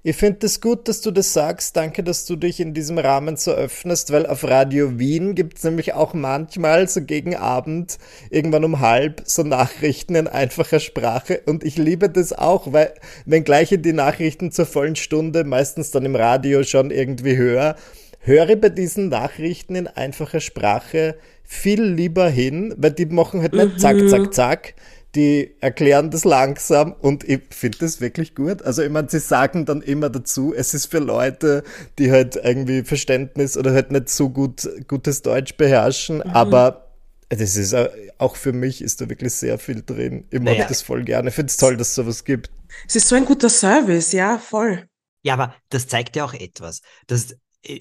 Ich 0.03 0.15
finde 0.15 0.47
es 0.47 0.53
das 0.53 0.61
gut, 0.61 0.87
dass 0.87 1.01
du 1.01 1.11
das 1.11 1.31
sagst. 1.31 1.77
Danke, 1.77 2.03
dass 2.03 2.25
du 2.25 2.35
dich 2.35 2.59
in 2.59 2.73
diesem 2.73 2.97
Rahmen 2.97 3.37
so 3.37 3.51
öffnest, 3.51 4.11
weil 4.11 4.25
auf 4.25 4.43
Radio 4.43 4.97
Wien 4.97 5.35
gibt 5.35 5.59
es 5.59 5.63
nämlich 5.63 5.93
auch 5.93 6.15
manchmal 6.15 6.87
so 6.89 7.03
gegen 7.03 7.35
Abend, 7.35 7.99
irgendwann 8.31 8.65
um 8.65 8.79
halb, 8.79 9.21
so 9.25 9.43
Nachrichten 9.43 10.15
in 10.15 10.27
einfacher 10.27 10.79
Sprache. 10.79 11.43
Und 11.45 11.63
ich 11.63 11.77
liebe 11.77 12.09
das 12.09 12.33
auch, 12.33 12.73
weil 12.73 12.95
wenn 13.25 13.43
gleich 13.43 13.69
die 13.77 13.93
Nachrichten 13.93 14.51
zur 14.51 14.65
vollen 14.65 14.95
Stunde 14.95 15.43
meistens 15.43 15.91
dann 15.91 16.03
im 16.03 16.15
Radio 16.15 16.63
schon 16.63 16.89
irgendwie 16.89 17.37
höre, 17.37 17.75
höre 18.21 18.55
bei 18.55 18.69
diesen 18.69 19.09
Nachrichten 19.09 19.75
in 19.75 19.87
einfacher 19.87 20.39
Sprache 20.39 21.15
viel 21.43 21.83
lieber 21.83 22.29
hin, 22.29 22.73
weil 22.77 22.91
die 22.91 23.05
machen 23.05 23.41
halt 23.41 23.53
nicht 23.53 23.79
zack, 23.79 23.97
zack, 24.09 24.21
mhm. 24.21 24.31
zack. 24.31 24.73
Die 25.13 25.55
erklären 25.59 26.09
das 26.09 26.23
langsam 26.23 26.93
und 26.93 27.27
ich 27.27 27.41
finde 27.49 27.79
das 27.79 27.99
wirklich 27.99 28.33
gut. 28.33 28.61
Also 28.61 28.81
ich 28.81 28.89
meine, 28.89 29.09
sie 29.09 29.19
sagen 29.19 29.65
dann 29.65 29.81
immer 29.81 30.09
dazu, 30.09 30.53
es 30.55 30.73
ist 30.73 30.85
für 30.85 30.99
Leute, 30.99 31.63
die 31.99 32.11
halt 32.11 32.37
irgendwie 32.37 32.83
Verständnis 32.83 33.57
oder 33.57 33.73
halt 33.73 33.91
nicht 33.91 34.07
so 34.07 34.29
gut 34.29 34.69
gutes 34.87 35.21
Deutsch 35.21 35.57
beherrschen, 35.57 36.17
mhm. 36.17 36.31
aber 36.31 36.87
das 37.27 37.57
ist 37.57 37.75
auch 38.19 38.37
für 38.37 38.53
mich 38.53 38.81
ist 38.81 39.01
da 39.01 39.09
wirklich 39.09 39.33
sehr 39.33 39.57
viel 39.57 39.83
drin. 39.85 40.25
Ich 40.31 40.39
mag 40.39 40.53
naja. 40.53 40.67
das 40.67 40.81
voll 40.81 41.03
gerne. 41.03 41.29
Ich 41.29 41.35
finde 41.35 41.49
es 41.49 41.57
toll, 41.57 41.75
dass 41.75 41.89
es 41.89 41.95
sowas 41.95 42.23
gibt. 42.23 42.49
Es 42.87 42.95
ist 42.95 43.07
so 43.09 43.15
ein 43.15 43.25
guter 43.25 43.49
Service, 43.49 44.13
ja, 44.13 44.37
voll. 44.37 44.85
Ja, 45.23 45.33
aber 45.33 45.55
das 45.69 45.87
zeigt 45.87 46.15
ja 46.15 46.25
auch 46.25 46.33
etwas. 46.33 46.81
Dass 47.07 47.35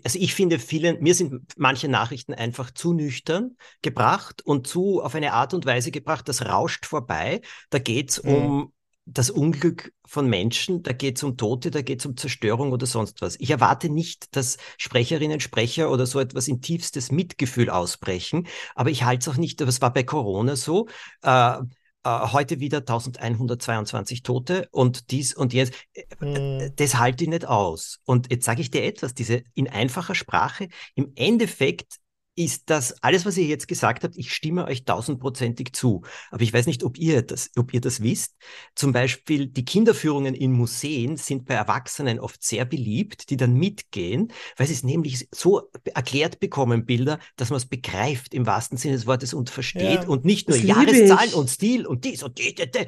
also 0.05 0.19
ich 0.19 0.35
finde, 0.35 0.59
vielen, 0.59 1.03
mir 1.03 1.15
sind 1.15 1.43
manche 1.57 1.89
Nachrichten 1.89 2.35
einfach 2.35 2.71
zu 2.71 2.93
nüchtern 2.93 3.57
gebracht 3.83 4.43
und 4.45 4.67
zu 4.67 5.03
auf 5.03 5.15
eine 5.15 5.33
Art 5.33 5.55
und 5.55 5.67
Weise 5.67 5.91
gebracht, 5.91 6.29
das 6.29 6.45
rauscht 6.47 6.87
vorbei. 6.87 7.41
Da 7.71 7.79
geht 7.79 8.11
es 8.11 8.23
mhm. 8.23 8.35
um 8.35 8.73
das 9.07 9.31
Unglück 9.31 9.93
von 10.07 10.29
Menschen, 10.29 10.83
da 10.83 10.93
geht 10.93 11.17
es 11.17 11.23
um 11.23 11.37
Tote, 11.37 11.71
da 11.71 11.83
geht 11.83 12.01
es 12.01 12.07
um 12.07 12.17
Zerstörung 12.17 12.73
oder 12.73 12.87
sonst 12.87 13.23
was. 13.23 13.37
Ich 13.41 13.51
erwarte 13.51 13.89
nicht, 13.89 14.37
dass 14.37 14.59
Sprecherinnen, 14.77 15.41
Sprecher 15.41 15.91
oder 15.91 16.07
so 16.07 16.21
etwas 16.21 16.49
in 16.49 16.61
tiefstes 16.61 17.11
Mitgefühl 17.11 17.71
ausbrechen, 17.71 18.47
aber 18.75 18.91
ich 18.91 19.05
halte 19.05 19.23
es 19.23 19.35
auch 19.35 19.39
nicht, 19.39 19.61
es 19.61 19.81
war 19.81 19.93
bei 19.93 20.05
Corona 20.05 20.55
so, 20.55 20.87
äh, 21.23 21.31
äh, 21.31 21.59
heute 22.05 22.61
wieder 22.61 22.79
1122 22.79 24.23
Tote 24.23 24.69
und 24.71 25.11
dies 25.11 25.35
und 25.35 25.53
jetzt. 25.53 25.75
Mhm. 26.21 26.73
Das 26.77 26.97
halte 26.99 27.25
ich 27.25 27.31
nicht 27.31 27.47
aus. 27.47 28.01
Und 28.05 28.31
jetzt 28.31 28.45
sage 28.45 28.63
ich 28.63 28.71
dir 28.71 28.85
etwas, 28.85 29.15
diese 29.15 29.43
in 29.55 29.69
einfacher 29.69 30.15
Sprache, 30.15 30.69
im 30.95 31.13
Endeffekt 31.15 32.00
ist 32.45 32.71
das 32.71 33.03
alles, 33.03 33.27
was 33.27 33.37
ihr 33.37 33.45
jetzt 33.45 33.69
gesagt 33.69 34.03
habt, 34.03 34.17
ich 34.17 34.33
stimme 34.33 34.65
euch 34.65 34.87
tausendprozentig 34.87 35.75
zu. 35.75 36.03
Aber 36.31 36.43
ich 36.43 36.53
weiß 36.53 36.67
nicht, 36.67 36.85
ob 36.85 36.97
ihr 36.99 37.21
das, 37.21 37.51
ob 37.57 37.75
ihr 37.75 37.83
das 37.83 38.03
wisst. 38.03 38.37
Zum 38.75 38.93
Beispiel 38.93 39.47
die 39.47 39.67
Kinderführungen 39.67 40.35
in 40.35 40.53
Museen 40.53 41.19
sind 41.19 41.45
bei 41.45 41.55
Erwachsenen 41.55 42.19
oft 42.19 42.43
sehr 42.43 42.65
beliebt, 42.65 43.29
die 43.29 43.37
dann 43.37 43.53
mitgehen, 43.53 44.33
weil 44.57 44.67
sie 44.67 44.73
es 44.73 44.83
nämlich 44.83 45.29
so 45.33 45.71
erklärt 45.85 46.41
bekommen, 46.41 46.87
Bilder, 46.87 47.19
dass 47.37 47.51
man 47.51 47.59
es 47.59 47.67
begreift 47.67 48.33
im 48.33 48.47
wahrsten 48.47 48.79
Sinne 48.79 48.95
des 48.95 49.07
Wortes 49.07 49.35
und 49.35 49.51
versteht 49.51 50.03
ja, 50.03 50.09
und 50.09 50.25
nicht 50.25 50.49
nur 50.49 50.57
Jahreszahlen 50.57 51.35
und 51.35 51.51
Stil 51.51 51.87
und 51.87 52.05
dies 52.05 52.23
und 52.23 52.39
die, 52.39 52.55
die, 52.55 52.71
die. 52.71 52.87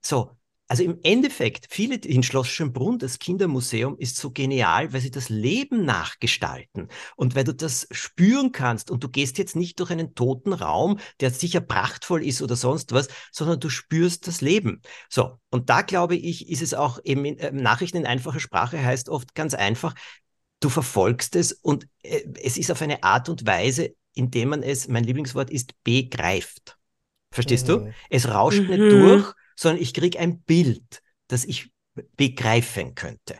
So, 0.00 0.30
also 0.68 0.82
im 0.82 0.98
Endeffekt, 1.02 1.66
viele 1.70 1.94
in 1.96 2.22
Schloss 2.22 2.48
Schönbrunn, 2.48 2.98
das 2.98 3.18
Kindermuseum, 3.18 3.96
ist 3.98 4.16
so 4.16 4.30
genial, 4.32 4.92
weil 4.92 5.00
sie 5.00 5.12
das 5.12 5.28
Leben 5.28 5.84
nachgestalten. 5.84 6.88
Und 7.14 7.36
weil 7.36 7.44
du 7.44 7.54
das 7.54 7.86
spüren 7.92 8.50
kannst 8.50 8.90
und 8.90 9.04
du 9.04 9.08
gehst 9.08 9.38
jetzt 9.38 9.54
nicht 9.54 9.78
durch 9.78 9.90
einen 9.90 10.14
toten 10.14 10.52
Raum, 10.52 10.98
der 11.20 11.30
sicher 11.30 11.60
prachtvoll 11.60 12.24
ist 12.24 12.42
oder 12.42 12.56
sonst 12.56 12.92
was, 12.92 13.08
sondern 13.30 13.60
du 13.60 13.68
spürst 13.68 14.26
das 14.26 14.40
Leben. 14.40 14.82
So. 15.08 15.38
Und 15.50 15.70
da 15.70 15.82
glaube 15.82 16.16
ich, 16.16 16.48
ist 16.48 16.62
es 16.62 16.74
auch 16.74 16.98
eben 17.04 17.24
in, 17.24 17.38
äh, 17.38 17.52
Nachrichten 17.52 17.98
in 17.98 18.06
einfacher 18.06 18.40
Sprache 18.40 18.82
heißt 18.82 19.08
oft 19.08 19.34
ganz 19.34 19.54
einfach, 19.54 19.94
du 20.60 20.68
verfolgst 20.68 21.36
es 21.36 21.52
und 21.52 21.86
äh, 22.02 22.22
es 22.42 22.56
ist 22.56 22.72
auf 22.72 22.82
eine 22.82 23.04
Art 23.04 23.28
und 23.28 23.46
Weise, 23.46 23.94
indem 24.14 24.48
man 24.48 24.62
es, 24.62 24.88
mein 24.88 25.04
Lieblingswort 25.04 25.50
ist, 25.50 25.72
begreift. 25.84 26.76
Verstehst 27.30 27.68
mhm. 27.68 27.72
du? 27.72 27.92
Es 28.10 28.28
rauscht 28.28 28.62
mhm. 28.62 28.68
nicht 28.68 28.80
durch, 28.80 29.34
sondern 29.56 29.82
ich 29.82 29.94
kriege 29.94 30.18
ein 30.18 30.40
Bild, 30.40 31.02
das 31.28 31.44
ich 31.44 31.70
begreifen 32.16 32.94
könnte. 32.94 33.38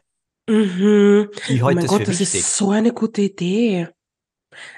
Mhm. 0.49 1.29
Wie 1.49 1.63
heute 1.63 1.79
oh 1.79 1.81
mein 1.81 1.87
Gott, 1.87 2.03
das 2.03 2.21
wichtig. 2.21 2.41
ist 2.41 2.57
so 2.57 2.71
eine 2.71 2.93
gute 2.93 3.23
Idee. 3.23 3.89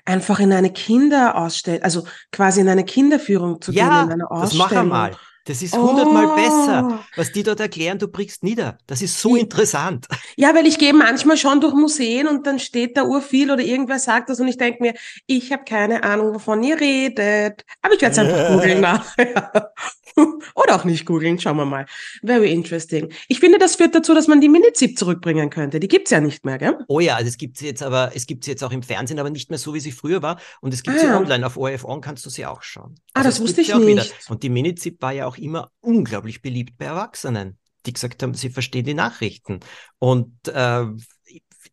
Einfach 0.04 0.40
in 0.40 0.52
eine 0.52 0.72
Kinderausstellung, 0.72 1.82
also 1.82 2.04
quasi 2.32 2.60
in 2.60 2.68
eine 2.68 2.84
Kinderführung 2.84 3.60
zu 3.60 3.70
ja, 3.72 4.00
gehen, 4.00 4.06
in 4.06 4.12
eine 4.14 4.30
Ausstellung. 4.30 4.66
Das 4.66 4.72
mach 4.72 4.80
einmal. 4.80 5.16
Das 5.48 5.62
ist 5.62 5.74
hundertmal 5.74 6.26
oh. 6.26 6.34
besser, 6.34 7.04
was 7.16 7.32
die 7.32 7.42
dort 7.42 7.60
erklären, 7.60 7.98
du 7.98 8.06
brichst 8.08 8.42
nieder. 8.42 8.76
Das 8.86 9.00
ist 9.00 9.18
so 9.18 9.34
interessant. 9.34 10.06
Ja, 10.36 10.54
weil 10.54 10.66
ich 10.66 10.78
gehe 10.78 10.92
manchmal 10.92 11.38
schon 11.38 11.62
durch 11.62 11.72
Museen 11.72 12.28
und 12.28 12.46
dann 12.46 12.58
steht 12.58 12.98
da 12.98 13.04
urviel 13.04 13.50
oder 13.50 13.62
irgendwer 13.62 13.98
sagt 13.98 14.28
das 14.28 14.40
und 14.40 14.48
ich 14.48 14.58
denke 14.58 14.82
mir, 14.82 14.94
ich 15.26 15.50
habe 15.50 15.64
keine 15.64 16.04
Ahnung, 16.04 16.34
wovon 16.34 16.62
ihr 16.62 16.78
redet. 16.78 17.64
Aber 17.80 17.94
ich 17.94 18.02
werde 18.02 18.12
es 18.12 18.18
einfach 18.18 18.48
googeln 18.48 18.80
nachher. 18.82 19.72
oder 20.54 20.74
auch 20.76 20.84
nicht 20.84 21.06
googeln, 21.06 21.38
schauen 21.38 21.56
wir 21.56 21.64
mal. 21.64 21.86
Very 22.22 22.52
interesting. 22.52 23.12
Ich 23.28 23.40
finde, 23.40 23.58
das 23.58 23.76
führt 23.76 23.94
dazu, 23.94 24.14
dass 24.14 24.28
man 24.28 24.40
die 24.40 24.48
Minizip 24.48 24.98
zurückbringen 24.98 25.50
könnte. 25.50 25.80
Die 25.80 25.88
gibt's 25.88 26.10
ja 26.10 26.20
nicht 26.20 26.44
mehr, 26.44 26.58
gell? 26.58 26.78
Oh 26.88 27.00
ja, 27.00 27.16
also 27.16 27.28
es 27.28 27.38
gibt 27.38 27.58
sie 27.58 27.66
jetzt 27.66 27.82
aber, 27.82 28.12
es 28.14 28.26
gibt 28.26 28.44
sie 28.44 28.50
jetzt 28.50 28.62
auch 28.64 28.72
im 28.72 28.82
Fernsehen, 28.82 29.18
aber 29.18 29.30
nicht 29.30 29.50
mehr 29.50 29.58
so, 29.58 29.74
wie 29.74 29.80
sie 29.80 29.92
früher 29.92 30.22
war. 30.22 30.40
Und 30.60 30.74
es 30.74 30.82
gibt 30.82 30.96
ah. 30.96 31.00
sie 31.00 31.06
online. 31.06 31.46
Auf 31.46 31.56
ORF 31.56 31.84
On 31.84 32.00
kannst 32.00 32.24
du 32.26 32.30
sie 32.30 32.46
auch 32.46 32.62
schauen. 32.62 32.94
Ah, 33.14 33.20
also 33.20 33.30
das 33.30 33.40
wusste 33.40 33.60
ich 33.60 33.74
nicht. 33.74 33.86
Wieder. 33.86 34.04
Und 34.28 34.42
die 34.42 34.50
Minizip 34.50 35.00
war 35.00 35.12
ja 35.12 35.26
auch 35.26 35.36
immer 35.36 35.70
unglaublich 35.80 36.42
beliebt 36.42 36.76
bei 36.78 36.86
Erwachsenen, 36.86 37.58
die 37.86 37.92
gesagt 37.92 38.22
haben, 38.22 38.34
sie 38.34 38.50
verstehen 38.50 38.84
die 38.84 38.94
Nachrichten. 38.94 39.60
Und 39.98 40.48
äh, 40.48 40.86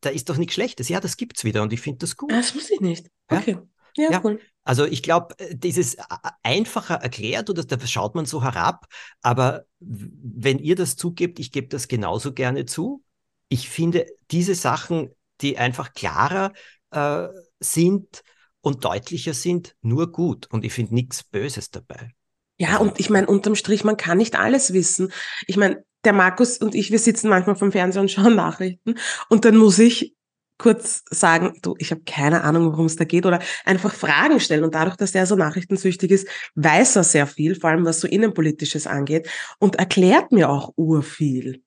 da 0.01 0.09
ist 0.09 0.29
doch 0.29 0.37
nichts 0.37 0.53
Schlechtes. 0.53 0.89
Ja, 0.89 0.99
das 0.99 1.17
gibt's 1.17 1.43
wieder 1.43 1.63
und 1.63 1.73
ich 1.73 1.81
finde 1.81 1.99
das 1.99 2.15
gut. 2.15 2.31
Ah, 2.31 2.37
das 2.37 2.55
wusste 2.55 2.75
ich 2.75 2.81
nicht. 2.81 3.07
Okay. 3.27 3.57
Ja, 3.97 4.05
ja, 4.05 4.11
ja. 4.11 4.21
cool. 4.23 4.39
Also 4.65 4.83
ich 4.85 5.03
glaube, 5.03 5.39
äh, 5.39 5.55
dieses 5.55 5.93
äh, 5.93 6.03
einfacher 6.43 6.95
erklärt 6.95 7.49
oder 7.49 7.63
da 7.63 7.79
schaut 7.87 8.15
man 8.15 8.25
so 8.25 8.43
herab, 8.43 8.87
aber 9.21 9.65
wenn 9.79 10.59
ihr 10.59 10.75
das 10.75 10.97
zugebt, 10.97 11.39
ich 11.39 11.51
gebe 11.51 11.67
das 11.67 11.87
genauso 11.87 12.33
gerne 12.33 12.65
zu. 12.65 13.03
Ich 13.47 13.69
finde 13.69 14.07
diese 14.31 14.55
Sachen, 14.55 15.11
die 15.39 15.57
einfach 15.57 15.93
klarer 15.93 16.51
äh, 16.91 17.27
sind 17.59 18.23
und 18.61 18.83
deutlicher 18.83 19.35
sind, 19.35 19.75
nur 19.81 20.11
gut 20.11 20.47
und 20.51 20.65
ich 20.65 20.73
finde 20.73 20.95
nichts 20.95 21.23
Böses 21.23 21.69
dabei. 21.69 22.11
Ja, 22.57 22.77
und 22.77 22.99
ich 22.99 23.09
meine, 23.09 23.27
unterm 23.27 23.55
Strich, 23.55 23.83
man 23.83 23.97
kann 23.97 24.17
nicht 24.17 24.35
alles 24.35 24.73
wissen. 24.73 25.11
Ich 25.45 25.57
meine, 25.57 25.83
der 26.05 26.13
Markus 26.13 26.57
und 26.57 26.73
ich, 26.73 26.89
wir 26.89 26.99
sitzen 26.99 27.29
manchmal 27.29 27.55
vom 27.55 27.71
Fernseher 27.71 28.01
und 28.01 28.11
schauen 28.11 28.35
Nachrichten 28.35 28.95
und 29.29 29.45
dann 29.45 29.57
muss 29.57 29.77
ich 29.77 30.15
kurz 30.57 31.03
sagen, 31.09 31.57
du, 31.61 31.75
ich 31.77 31.91
habe 31.91 32.01
keine 32.05 32.43
Ahnung, 32.43 32.71
worum 32.71 32.85
es 32.85 32.95
da 32.95 33.03
geht 33.03 33.25
oder 33.25 33.39
einfach 33.65 33.93
Fragen 33.93 34.39
stellen. 34.39 34.63
Und 34.63 34.75
dadurch, 34.75 34.95
dass 34.95 35.11
der 35.11 35.25
so 35.25 35.35
nachrichtensüchtig 35.35 36.11
ist, 36.11 36.27
weiß 36.55 36.95
er 36.95 37.03
sehr 37.03 37.27
viel, 37.27 37.55
vor 37.55 37.69
allem 37.69 37.85
was 37.85 37.99
so 37.99 38.07
Innenpolitisches 38.07 38.87
angeht 38.87 39.29
und 39.59 39.75
erklärt 39.75 40.31
mir 40.31 40.49
auch 40.49 40.73
urviel. 40.75 41.61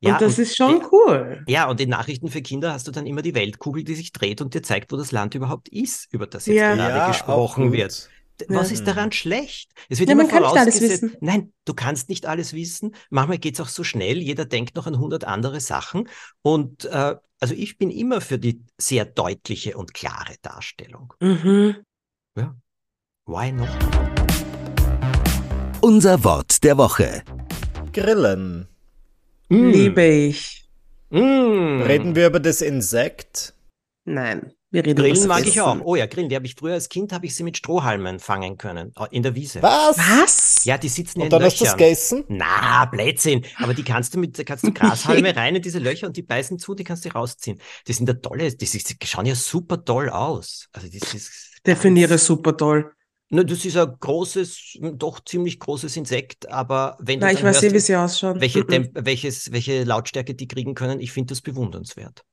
Ja, 0.00 0.12
und 0.12 0.22
das 0.22 0.38
und 0.38 0.44
ist 0.44 0.56
schon 0.56 0.80
die, 0.80 0.86
cool. 0.92 1.44
Ja, 1.48 1.68
und 1.68 1.80
in 1.80 1.88
Nachrichten 1.88 2.28
für 2.28 2.40
Kinder 2.40 2.72
hast 2.72 2.86
du 2.86 2.92
dann 2.92 3.06
immer 3.06 3.22
die 3.22 3.34
Weltkugel, 3.34 3.82
die 3.82 3.96
sich 3.96 4.12
dreht 4.12 4.40
und 4.40 4.54
dir 4.54 4.62
zeigt, 4.62 4.92
wo 4.92 4.96
das 4.96 5.10
Land 5.10 5.34
überhaupt 5.34 5.68
ist, 5.68 6.12
über 6.12 6.28
das 6.28 6.46
jetzt 6.46 6.56
ja. 6.56 6.74
gerade 6.76 6.98
ja, 6.98 7.08
gesprochen 7.08 7.72
wird. 7.72 8.08
Was 8.46 8.70
ist 8.70 8.86
daran 8.86 9.10
schlecht? 9.10 9.72
Es 9.88 9.98
wird 9.98 10.10
ja, 10.10 10.14
immer 10.14 10.28
vorausgesetzt, 10.28 11.04
nein, 11.20 11.52
du 11.64 11.74
kannst 11.74 12.08
nicht 12.08 12.26
alles 12.26 12.52
wissen. 12.52 12.94
Manchmal 13.10 13.38
geht 13.38 13.54
es 13.54 13.60
auch 13.60 13.66
so 13.68 13.82
schnell, 13.82 14.18
jeder 14.18 14.44
denkt 14.44 14.76
noch 14.76 14.86
an 14.86 15.00
hundert 15.00 15.24
andere 15.24 15.58
Sachen. 15.58 16.08
Und 16.42 16.84
äh, 16.84 17.16
also 17.40 17.54
ich 17.54 17.78
bin 17.78 17.90
immer 17.90 18.20
für 18.20 18.38
die 18.38 18.64
sehr 18.78 19.04
deutliche 19.04 19.76
und 19.76 19.94
klare 19.94 20.34
Darstellung. 20.42 21.14
Mhm. 21.20 21.76
Ja, 22.36 22.54
why 23.26 23.52
not? 23.52 23.68
Unser 25.80 26.24
Wort 26.24 26.64
der 26.64 26.76
Woche. 26.76 27.22
Grillen. 27.92 28.66
Mm. 29.48 29.70
Liebe 29.70 30.04
ich. 30.04 30.68
Mm. 31.10 31.82
Reden 31.82 32.16
wir 32.16 32.26
über 32.26 32.40
das 32.40 32.60
Insekt? 32.60 33.54
Nein. 34.04 34.52
Wir 34.70 34.84
reden 34.84 35.02
Grillen 35.02 35.28
mag 35.28 35.46
ich 35.46 35.60
auch. 35.60 35.80
Oh 35.82 35.96
ja, 35.96 36.06
Grillen. 36.06 36.28
Die 36.28 36.36
habe 36.36 36.44
ich 36.44 36.54
früher 36.54 36.74
als 36.74 36.88
Kind 36.88 37.12
habe 37.12 37.24
ich 37.24 37.34
sie 37.34 37.42
mit 37.42 37.56
Strohhalmen 37.56 38.18
fangen 38.18 38.58
können 38.58 38.92
äh, 38.98 39.06
in 39.10 39.22
der 39.22 39.34
Wiese. 39.34 39.62
Was? 39.62 39.96
Was? 39.98 40.64
Ja, 40.64 40.76
die 40.76 40.88
sitzen 40.88 41.20
und 41.20 41.24
in 41.24 41.30
dann 41.30 41.40
Löchern. 41.40 41.52
hast 41.52 41.60
du 41.60 41.64
das 41.64 41.76
gegessen? 41.76 42.24
Na, 42.28 42.84
Blödsinn. 42.84 43.46
Aber 43.56 43.72
die 43.72 43.82
kannst 43.82 44.14
du 44.14 44.18
mit 44.18 44.44
kannst 44.44 44.64
du 44.64 44.72
Grashalme 44.74 45.34
rein 45.34 45.56
in 45.56 45.62
diese 45.62 45.78
Löcher 45.78 46.06
und 46.06 46.16
die 46.16 46.22
beißen 46.22 46.58
zu, 46.58 46.74
die 46.74 46.84
kannst 46.84 47.04
du 47.04 47.08
rausziehen. 47.08 47.58
Die 47.86 47.92
sind 47.92 48.08
ja 48.08 48.14
tolle, 48.14 48.54
die, 48.54 48.66
die 48.66 49.06
schauen 49.06 49.26
ja 49.26 49.34
super 49.34 49.84
toll 49.84 50.10
aus. 50.10 50.68
Also 50.72 50.88
das 50.92 51.14
ist 51.14 51.48
Definiere 51.66 52.18
super 52.18 52.56
toll. 52.56 52.92
Na, 53.30 53.44
das 53.44 53.64
ist 53.64 53.76
ein 53.76 53.94
großes, 54.00 54.78
doch 54.94 55.22
ziemlich 55.22 55.58
großes 55.60 55.96
Insekt, 55.98 56.48
aber 56.50 56.96
wenn 56.98 57.18
Na, 57.18 57.28
du 57.28 57.34
ich 57.34 57.42
weiß 57.42 57.60
nicht, 57.60 57.74
wie 57.74 57.80
sie 57.80 57.94
ausschauen. 57.94 58.40
Welche, 58.40 58.60
mhm. 58.60 58.88
welches, 58.94 59.52
welche 59.52 59.84
Lautstärke 59.84 60.34
die 60.34 60.48
kriegen 60.48 60.74
können, 60.74 60.98
ich 61.00 61.12
finde 61.12 61.32
das 61.32 61.42
bewundernswert. 61.42 62.24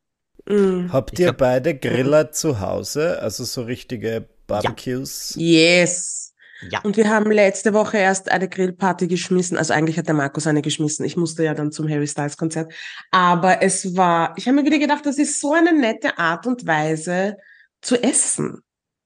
Mm. 0.48 0.92
Habt 0.92 1.20
ihr 1.20 1.28
glaub, 1.28 1.38
beide 1.38 1.76
Griller 1.76 2.32
zu 2.32 2.60
Hause? 2.60 3.20
Also 3.22 3.44
so 3.44 3.64
richtige 3.64 4.28
Barbecues? 4.48 5.34
Ja. 5.38 5.82
Yes. 5.82 6.34
Ja. 6.70 6.80
Und 6.84 6.98
wir 6.98 7.10
haben 7.10 7.32
letzte 7.32 7.74
Woche 7.74 7.98
erst 7.98 8.32
eine 8.32 8.48
Grillparty 8.48 9.08
geschmissen. 9.08 9.58
Also 9.58 9.74
eigentlich 9.74 9.98
hat 9.98 10.08
der 10.08 10.16
Markus 10.16 10.48
eine 10.48 10.62
geschmissen. 10.62 11.06
Ich 11.06 11.18
musste 11.18 11.44
ja 11.44 11.54
dann 11.54 11.72
zum 11.72 11.90
Harry 11.90 12.08
Styles 12.08 12.38
Konzert. 12.38 12.74
Aber 13.12 13.62
es 13.62 13.96
war, 13.96 14.34
ich 14.38 14.48
habe 14.48 14.58
mir 14.58 14.66
wieder 14.66 14.80
gedacht, 14.80 15.06
das 15.06 15.18
ist 15.18 15.42
so 15.42 15.54
eine 15.54 15.74
nette 15.74 16.18
Art 16.18 16.48
und 16.48 16.66
Weise 16.66 17.38
zu 17.82 18.02
essen. 18.02 18.62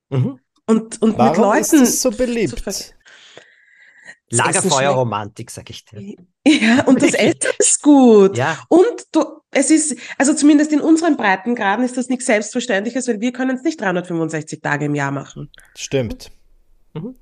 Mhm. 0.09 0.39
Und, 0.67 1.01
und 1.01 1.17
Warum 1.17 1.31
mit 1.31 1.37
Leuten. 1.37 1.83
Ist 1.83 1.93
das 1.93 2.01
so 2.01 2.11
beliebt? 2.11 2.63
Lagerfeuerromantik, 4.31 5.51
sag 5.51 5.69
ich 5.69 5.85
dir. 5.85 6.15
Ja, 6.47 6.83
und 6.85 7.01
das 7.01 7.13
Essen 7.15 7.51
ist 7.59 7.81
gut. 7.83 8.35
Ja. 8.35 8.57
Und 8.69 9.05
du, 9.11 9.23
es 9.51 9.69
ist, 9.69 9.95
also 10.17 10.33
zumindest 10.33 10.71
in 10.71 10.81
unseren 10.81 11.15
Breitengraden 11.15 11.85
ist 11.85 11.95
das 11.95 12.07
nichts 12.07 12.25
Selbstverständliches, 12.25 13.07
weil 13.07 13.21
wir 13.21 13.33
können 13.33 13.57
es 13.57 13.63
nicht 13.63 13.79
365 13.79 14.61
Tage 14.61 14.85
im 14.85 14.95
Jahr 14.95 15.11
machen. 15.11 15.51
Stimmt. 15.75 16.31
Mhm. 16.93 17.15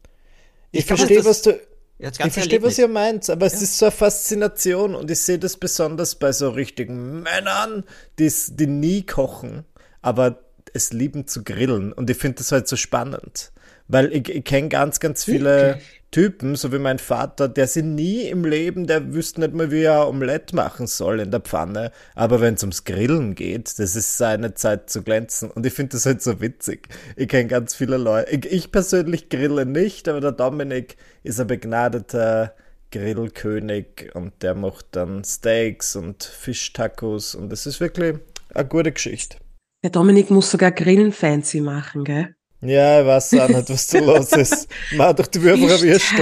Ich, 0.72 0.82
ich 0.82 0.86
verstehe, 0.86 1.26
was 1.26 1.42
du, 1.42 1.60
ich 2.00 2.32
verstehe, 2.32 2.62
was 2.62 2.78
ihr 2.78 2.88
meint, 2.88 3.30
aber 3.30 3.48
ja. 3.48 3.54
es 3.54 3.62
ist 3.62 3.78
so 3.80 3.86
eine 3.88 3.92
Faszination 3.92 4.94
und 4.94 5.10
ich 5.10 5.20
sehe 5.20 5.40
das 5.40 5.58
besonders 5.58 6.16
bei 6.16 6.32
so 6.32 6.50
richtigen 6.50 7.22
Männern, 7.22 7.84
die, 8.20 8.32
die 8.52 8.68
nie 8.68 9.06
kochen, 9.06 9.66
aber 10.02 10.44
es 10.74 10.94
lieben 10.94 11.28
zu 11.28 11.44
grillen 11.44 11.92
und 11.92 12.10
ich 12.10 12.18
finde 12.18 12.38
das 12.38 12.52
halt 12.52 12.68
so 12.68 12.76
spannend. 12.76 13.52
Weil 13.88 14.12
ich, 14.14 14.30
ich 14.30 14.44
kenne 14.44 14.68
ganz, 14.68 15.00
ganz 15.00 15.24
viele 15.24 15.76
okay. 15.76 15.82
Typen, 16.12 16.56
so 16.56 16.72
wie 16.72 16.80
mein 16.80 17.00
Vater, 17.00 17.50
der 17.50 17.68
sie 17.68 17.84
nie 17.84 18.24
im 18.24 18.46
Leben, 18.46 18.88
der 18.88 19.14
wüsste 19.14 19.42
nicht 19.42 19.54
mal, 19.54 19.72
wie 19.72 19.84
er 19.84 20.08
Omelette 20.08 20.56
machen 20.56 20.88
soll 20.88 21.20
in 21.20 21.32
der 21.32 21.42
Pfanne. 21.42 21.92
Aber 22.16 22.40
wenn 22.40 22.54
es 22.54 22.64
ums 22.64 22.86
Grillen 22.86 23.36
geht, 23.36 23.78
das 23.78 23.96
ist 23.96 24.18
seine 24.18 24.54
Zeit 24.54 24.90
zu 24.90 25.04
glänzen. 25.04 25.52
Und 25.52 25.66
ich 25.66 25.74
finde 25.74 25.92
das 25.92 26.06
halt 26.06 26.22
so 26.22 26.40
witzig. 26.40 26.88
Ich 27.18 27.28
kenne 27.28 27.48
ganz 27.48 27.76
viele 27.76 27.98
Leute. 27.98 28.32
Ich, 28.32 28.46
ich 28.46 28.72
persönlich 28.72 29.30
grille 29.30 29.66
nicht, 29.66 30.08
aber 30.08 30.22
der 30.22 30.32
Dominik 30.32 30.96
ist 31.24 31.42
ein 31.42 31.48
begnadeter 31.48 32.56
Grillkönig 32.92 34.12
und 34.14 34.42
der 34.44 34.56
macht 34.56 34.88
dann 34.92 35.24
Steaks 35.26 35.98
und 35.98 36.24
Fischtacos 36.24 37.36
und 37.36 37.50
das 37.50 37.66
ist 37.66 37.82
wirklich 37.82 38.16
eine 38.54 38.68
gute 38.68 38.94
Geschichte. 38.94 39.38
Der 39.84 39.90
Dominik 39.90 40.32
muss 40.32 40.50
sogar 40.50 40.72
Grillen 40.72 41.12
fancy 41.12 41.60
machen, 41.60 42.06
gell? 42.06 42.37
Ja, 42.62 43.02
ich 43.02 43.08
weiß 43.08 43.34
auch 43.36 43.50
nicht, 43.50 43.70
was 43.70 43.88
da 43.88 44.00
los 44.00 44.32
ist. 44.32 44.68
Mach 44.96 45.14
doch 45.14 45.28
die 45.28 45.42
Würfel 45.42 45.70
erwischt. 45.70 46.14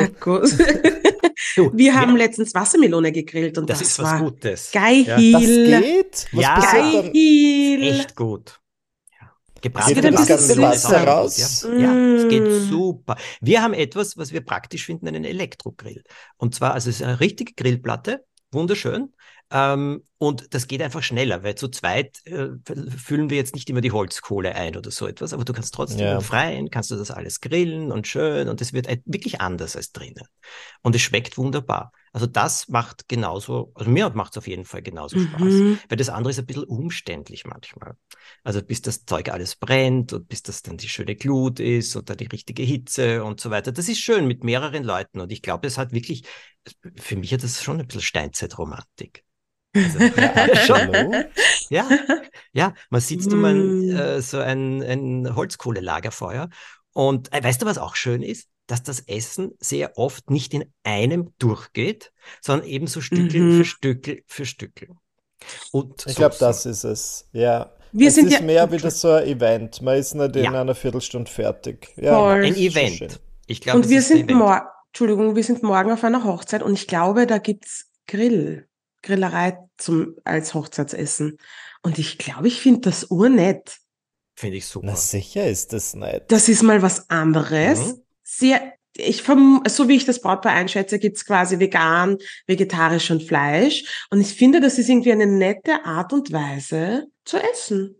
Du, 1.55 1.71
Wir 1.73 1.95
haben 1.95 2.17
letztens 2.17 2.53
Wassermelone 2.53 3.11
gegrillt 3.11 3.57
und 3.57 3.69
das, 3.69 3.79
das, 3.79 3.87
ist 3.89 3.99
was 3.99 4.05
war 4.11 4.19
Gutes. 4.19 4.71
geil. 4.71 5.05
Das 5.05 5.19
geht? 5.21 6.25
Was 6.33 6.41
Ja. 6.43 6.59
Geil. 6.59 7.11
Echt 7.83 8.15
gut. 8.15 8.59
Ja. 9.19 9.31
Gebratene 9.61 10.13
Wassermelone 10.13 10.75
ist 10.75 10.83
Wasser 10.83 10.95
auch 10.97 10.99
gut, 10.99 11.07
raus? 11.07 11.67
Ja. 11.71 11.77
ja, 11.79 12.15
es 12.15 12.27
geht 12.27 12.43
Mm. 12.43 12.69
super. 12.69 13.15
Wir 13.41 13.61
haben 13.61 13.73
etwas, 13.73 14.17
was 14.17 14.33
wir 14.33 14.41
praktisch 14.41 14.85
finden, 14.85 15.07
einen 15.07 15.23
Elektrogrill. 15.23 16.03
Und 16.37 16.53
zwar, 16.55 16.73
also 16.73 16.89
es 16.89 16.97
ist 16.97 17.03
eine 17.03 17.19
richtige 17.21 17.53
Grillplatte, 17.53 18.25
wunderschön. 18.51 19.13
Ähm, 19.51 20.03
und 20.17 20.53
das 20.55 20.67
geht 20.67 20.81
einfach 20.81 21.03
schneller, 21.03 21.43
weil 21.43 21.55
zu 21.55 21.67
zweit 21.67 22.17
äh, 22.25 22.47
füllen 22.97 23.29
wir 23.29 23.37
jetzt 23.37 23.53
nicht 23.53 23.69
immer 23.69 23.81
die 23.81 23.91
Holzkohle 23.91 24.55
ein 24.55 24.75
oder 24.75 24.89
so 24.89 25.07
etwas, 25.07 25.33
aber 25.33 25.45
du 25.45 25.53
kannst 25.53 25.73
trotzdem 25.73 25.99
Ja. 25.99 26.15
im 26.15 26.21
Freien, 26.21 26.69
kannst 26.71 26.89
du 26.89 26.95
das 26.95 27.11
alles 27.11 27.41
grillen 27.41 27.91
und 27.91 28.07
schön 28.07 28.49
und 28.49 28.59
es 28.61 28.73
wird 28.73 28.87
wirklich 29.05 29.41
anders 29.41 29.75
als 29.75 29.91
drinnen. 29.91 30.23
Und 30.81 30.95
es 30.95 31.01
schmeckt 31.01 31.37
wunderbar. 31.37 31.91
Also 32.11 32.27
das 32.27 32.69
macht 32.69 33.07
genauso, 33.07 33.71
also 33.75 33.91
mir 33.91 34.09
macht 34.11 34.31
es 34.33 34.37
auf 34.37 34.47
jeden 34.47 34.65
Fall 34.65 34.81
genauso 34.81 35.19
Spaß. 35.19 35.41
Mhm. 35.41 35.79
Weil 35.89 35.97
das 35.97 36.09
andere 36.09 36.31
ist 36.31 36.39
ein 36.39 36.45
bisschen 36.45 36.63
umständlich 36.63 37.45
manchmal. 37.45 37.97
Also 38.43 38.63
bis 38.63 38.81
das 38.81 39.05
Zeug 39.05 39.29
alles 39.29 39.57
brennt 39.57 40.13
und 40.13 40.27
bis 40.27 40.41
das 40.41 40.61
dann 40.63 40.77
die 40.77 40.89
schöne 40.89 41.15
Glut 41.15 41.59
ist 41.59 41.95
und 41.95 42.09
dann 42.09 42.17
die 42.17 42.27
richtige 42.27 42.63
Hitze 42.63 43.23
und 43.23 43.41
so 43.41 43.51
weiter. 43.51 43.71
Das 43.73 43.89
ist 43.89 43.99
schön 43.99 44.27
mit 44.27 44.43
mehreren 44.43 44.83
Leuten 44.83 45.19
und 45.19 45.31
ich 45.31 45.41
glaube, 45.41 45.67
es 45.67 45.77
hat 45.77 45.91
wirklich, 45.91 46.23
für 46.95 47.17
mich 47.17 47.33
hat 47.33 47.43
das 47.43 47.61
schon 47.61 47.79
ein 47.79 47.85
bisschen 47.85 48.01
Steinzeitromantik. 48.01 49.23
Also, 49.75 50.75
Ja. 51.69 51.87
Ja, 52.53 52.73
man 52.89 53.01
sitzt 53.01 53.31
um 53.33 53.43
ein, 53.45 53.89
Mm. 53.89 53.95
äh, 53.95 54.21
so 54.21 54.39
ein, 54.39 54.81
ein 54.83 55.35
Holzkohlelagerfeuer 55.35 56.49
und 56.93 57.33
äh, 57.33 57.43
weißt 57.43 57.61
du, 57.61 57.65
was 57.65 57.77
auch 57.77 57.95
schön 57.95 58.21
ist? 58.23 58.47
Dass 58.67 58.81
das 58.81 59.01
Essen 59.01 59.51
sehr 59.59 59.97
oft 59.97 60.29
nicht 60.31 60.53
in 60.53 60.65
einem 60.83 61.33
durchgeht, 61.37 62.11
sondern 62.41 62.67
eben 62.67 62.87
so 62.87 63.01
Stückel 63.01 63.41
Mhm. 63.41 63.57
für 63.57 63.65
Stückel 63.65 64.23
für 64.25 64.45
Stückel. 64.45 64.89
Und 65.71 66.05
Ich 66.07 66.15
glaube, 66.15 66.35
das 66.39 66.65
ist 66.65 66.83
es. 66.83 67.27
Ja. 67.31 67.71
Wir 67.91 68.07
es 68.07 68.15
sind 68.15 68.27
ist 68.27 68.33
ja- 68.33 68.41
mehr 68.41 68.71
wieder 68.71 68.89
so 68.89 69.11
ein 69.11 69.27
Event. 69.27 69.81
Man 69.81 69.97
ist 69.97 70.15
nicht 70.15 70.35
in 70.35 70.45
Ja. 70.45 70.59
einer 70.61 70.73
Viertelstunde 70.75 71.29
fertig. 71.29 71.89
Ja, 71.97 72.15
Voll. 72.17 72.43
Ein 72.45 72.55
Event. 72.55 73.19
Ich 73.47 73.61
glaube, 73.61 73.79
Und 73.79 73.89
wir 73.89 74.01
sind 74.01 74.31
morgen, 74.31 74.65
Entschuldigung, 74.87 75.35
wir 75.35 75.43
sind 75.43 75.61
morgen 75.61 75.91
auf 75.91 76.03
einer 76.03 76.23
Hochzeit 76.23 76.63
und 76.63 76.73
ich 76.73 76.87
glaube, 76.87 77.27
da 77.27 77.37
gibt's 77.37 77.91
Grill, 78.07 78.67
Grillerei 79.05 79.57
zum, 79.77 80.15
als 80.23 80.53
Hochzeitsessen. 80.53 81.37
Und 81.81 81.99
ich 81.99 82.17
glaube, 82.17 82.47
ich 82.47 82.59
finde 82.59 82.81
das 82.81 83.05
urnett. 83.05 83.77
Finde 84.35 84.57
ich 84.57 84.65
super. 84.65 84.87
Na 84.87 84.95
sicher 84.95 85.47
ist 85.47 85.71
das 85.71 85.93
nicht. 85.93 86.23
Das 86.27 86.49
ist 86.49 86.63
mal 86.63 86.81
was 86.81 87.09
anderes. 87.09 87.79
Mhm. 87.79 88.01
Sehr, 88.23 88.73
ich 88.97 89.23
so 89.23 89.87
wie 89.87 89.95
ich 89.95 90.05
das 90.05 90.19
Brautpaar 90.19 90.53
einschätze, 90.53 90.99
gibt's 90.99 91.25
quasi 91.25 91.59
vegan, 91.59 92.17
vegetarisch 92.47 93.11
und 93.11 93.23
Fleisch. 93.23 94.05
Und 94.09 94.19
ich 94.19 94.33
finde, 94.33 94.59
das 94.59 94.77
ist 94.77 94.89
irgendwie 94.89 95.11
eine 95.11 95.27
nette 95.27 95.85
Art 95.85 96.11
und 96.11 96.31
Weise 96.31 97.07
zu 97.23 97.37
essen. 97.37 97.95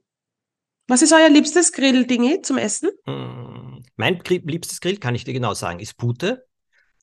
Was 0.88 1.02
ist 1.02 1.13
euer 1.13 1.30
liebstes 1.30 1.72
Grilldingi 1.72 2.41
zum 2.41 2.58
Essen? 2.58 2.89
Mm, 3.06 3.84
Mein 3.96 4.22
liebstes 4.26 4.82
Grill, 4.82 4.98
kann 4.98 5.15
ich 5.15 5.24
dir 5.24 5.34
genau 5.34 5.54
sagen, 5.54 5.80
ist 5.80 5.98
Pute. 5.98 6.46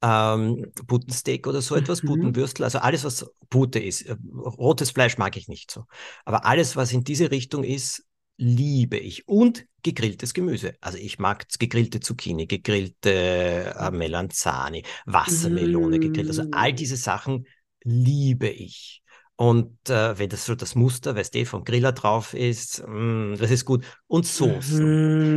Ähm, 0.02 0.72
Putensteak 0.86 1.46
oder 1.46 1.62
so 1.62 1.76
etwas, 1.76 2.02
Mhm. 2.02 2.06
Putenwürstel, 2.06 2.64
also 2.64 2.78
alles, 2.78 3.04
was 3.04 3.24
Pute 3.48 3.78
ist. 3.78 4.02
Äh, 4.02 4.16
Rotes 4.34 4.90
Fleisch 4.90 5.16
mag 5.18 5.36
ich 5.36 5.48
nicht 5.48 5.70
so. 5.70 5.84
Aber 6.24 6.44
alles, 6.44 6.76
was 6.76 6.92
in 6.92 7.04
diese 7.04 7.30
Richtung 7.30 7.62
ist, 7.64 8.04
liebe 8.36 8.96
ich. 8.98 9.28
Und 9.28 9.66
gegrilltes 9.82 10.34
Gemüse. 10.34 10.74
Also 10.80 10.98
ich 10.98 11.18
mag 11.18 11.46
gegrillte 11.58 12.00
Zucchini, 12.00 12.46
gegrillte 12.46 13.74
äh, 13.78 13.90
Melanzani, 13.90 14.84
Wassermelone 15.06 16.00
gegrillt. 16.00 16.28
Also 16.28 16.42
all 16.50 16.72
Mm. 16.72 16.76
diese 16.76 16.96
Sachen 16.96 17.46
liebe 17.84 18.48
ich. 18.48 19.02
Und 19.36 19.88
äh, 19.90 20.18
wenn 20.18 20.28
das 20.28 20.46
so 20.46 20.54
das 20.54 20.74
Muster, 20.74 21.16
weißt 21.16 21.34
du, 21.34 21.46
vom 21.46 21.64
Griller 21.64 21.92
drauf 21.92 22.34
ist, 22.34 22.82
mm, 22.86 23.34
das 23.36 23.50
ist 23.50 23.64
gut. 23.64 23.84
Und 24.06 24.26
Soßen. 24.26 24.94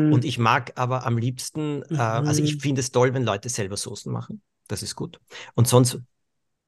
Mhm. 0.08 0.10
Und 0.10 0.25
ich 0.25 0.38
mag 0.38 0.73
aber 0.75 1.06
am 1.06 1.17
liebsten, 1.17 1.84
äh, 1.93 2.01
also 2.01 2.41
ich 2.41 2.56
Mhm. 2.56 2.60
finde 2.60 2.82
es 2.82 2.91
toll, 2.91 3.13
wenn 3.13 3.23
Leute 3.23 3.49
selber 3.49 3.78
Soßen 3.78 4.12
machen. 4.12 4.41
Das 4.67 4.84
ist 4.84 4.95
gut. 4.95 5.19
Und 5.54 5.67
sonst, 5.67 5.99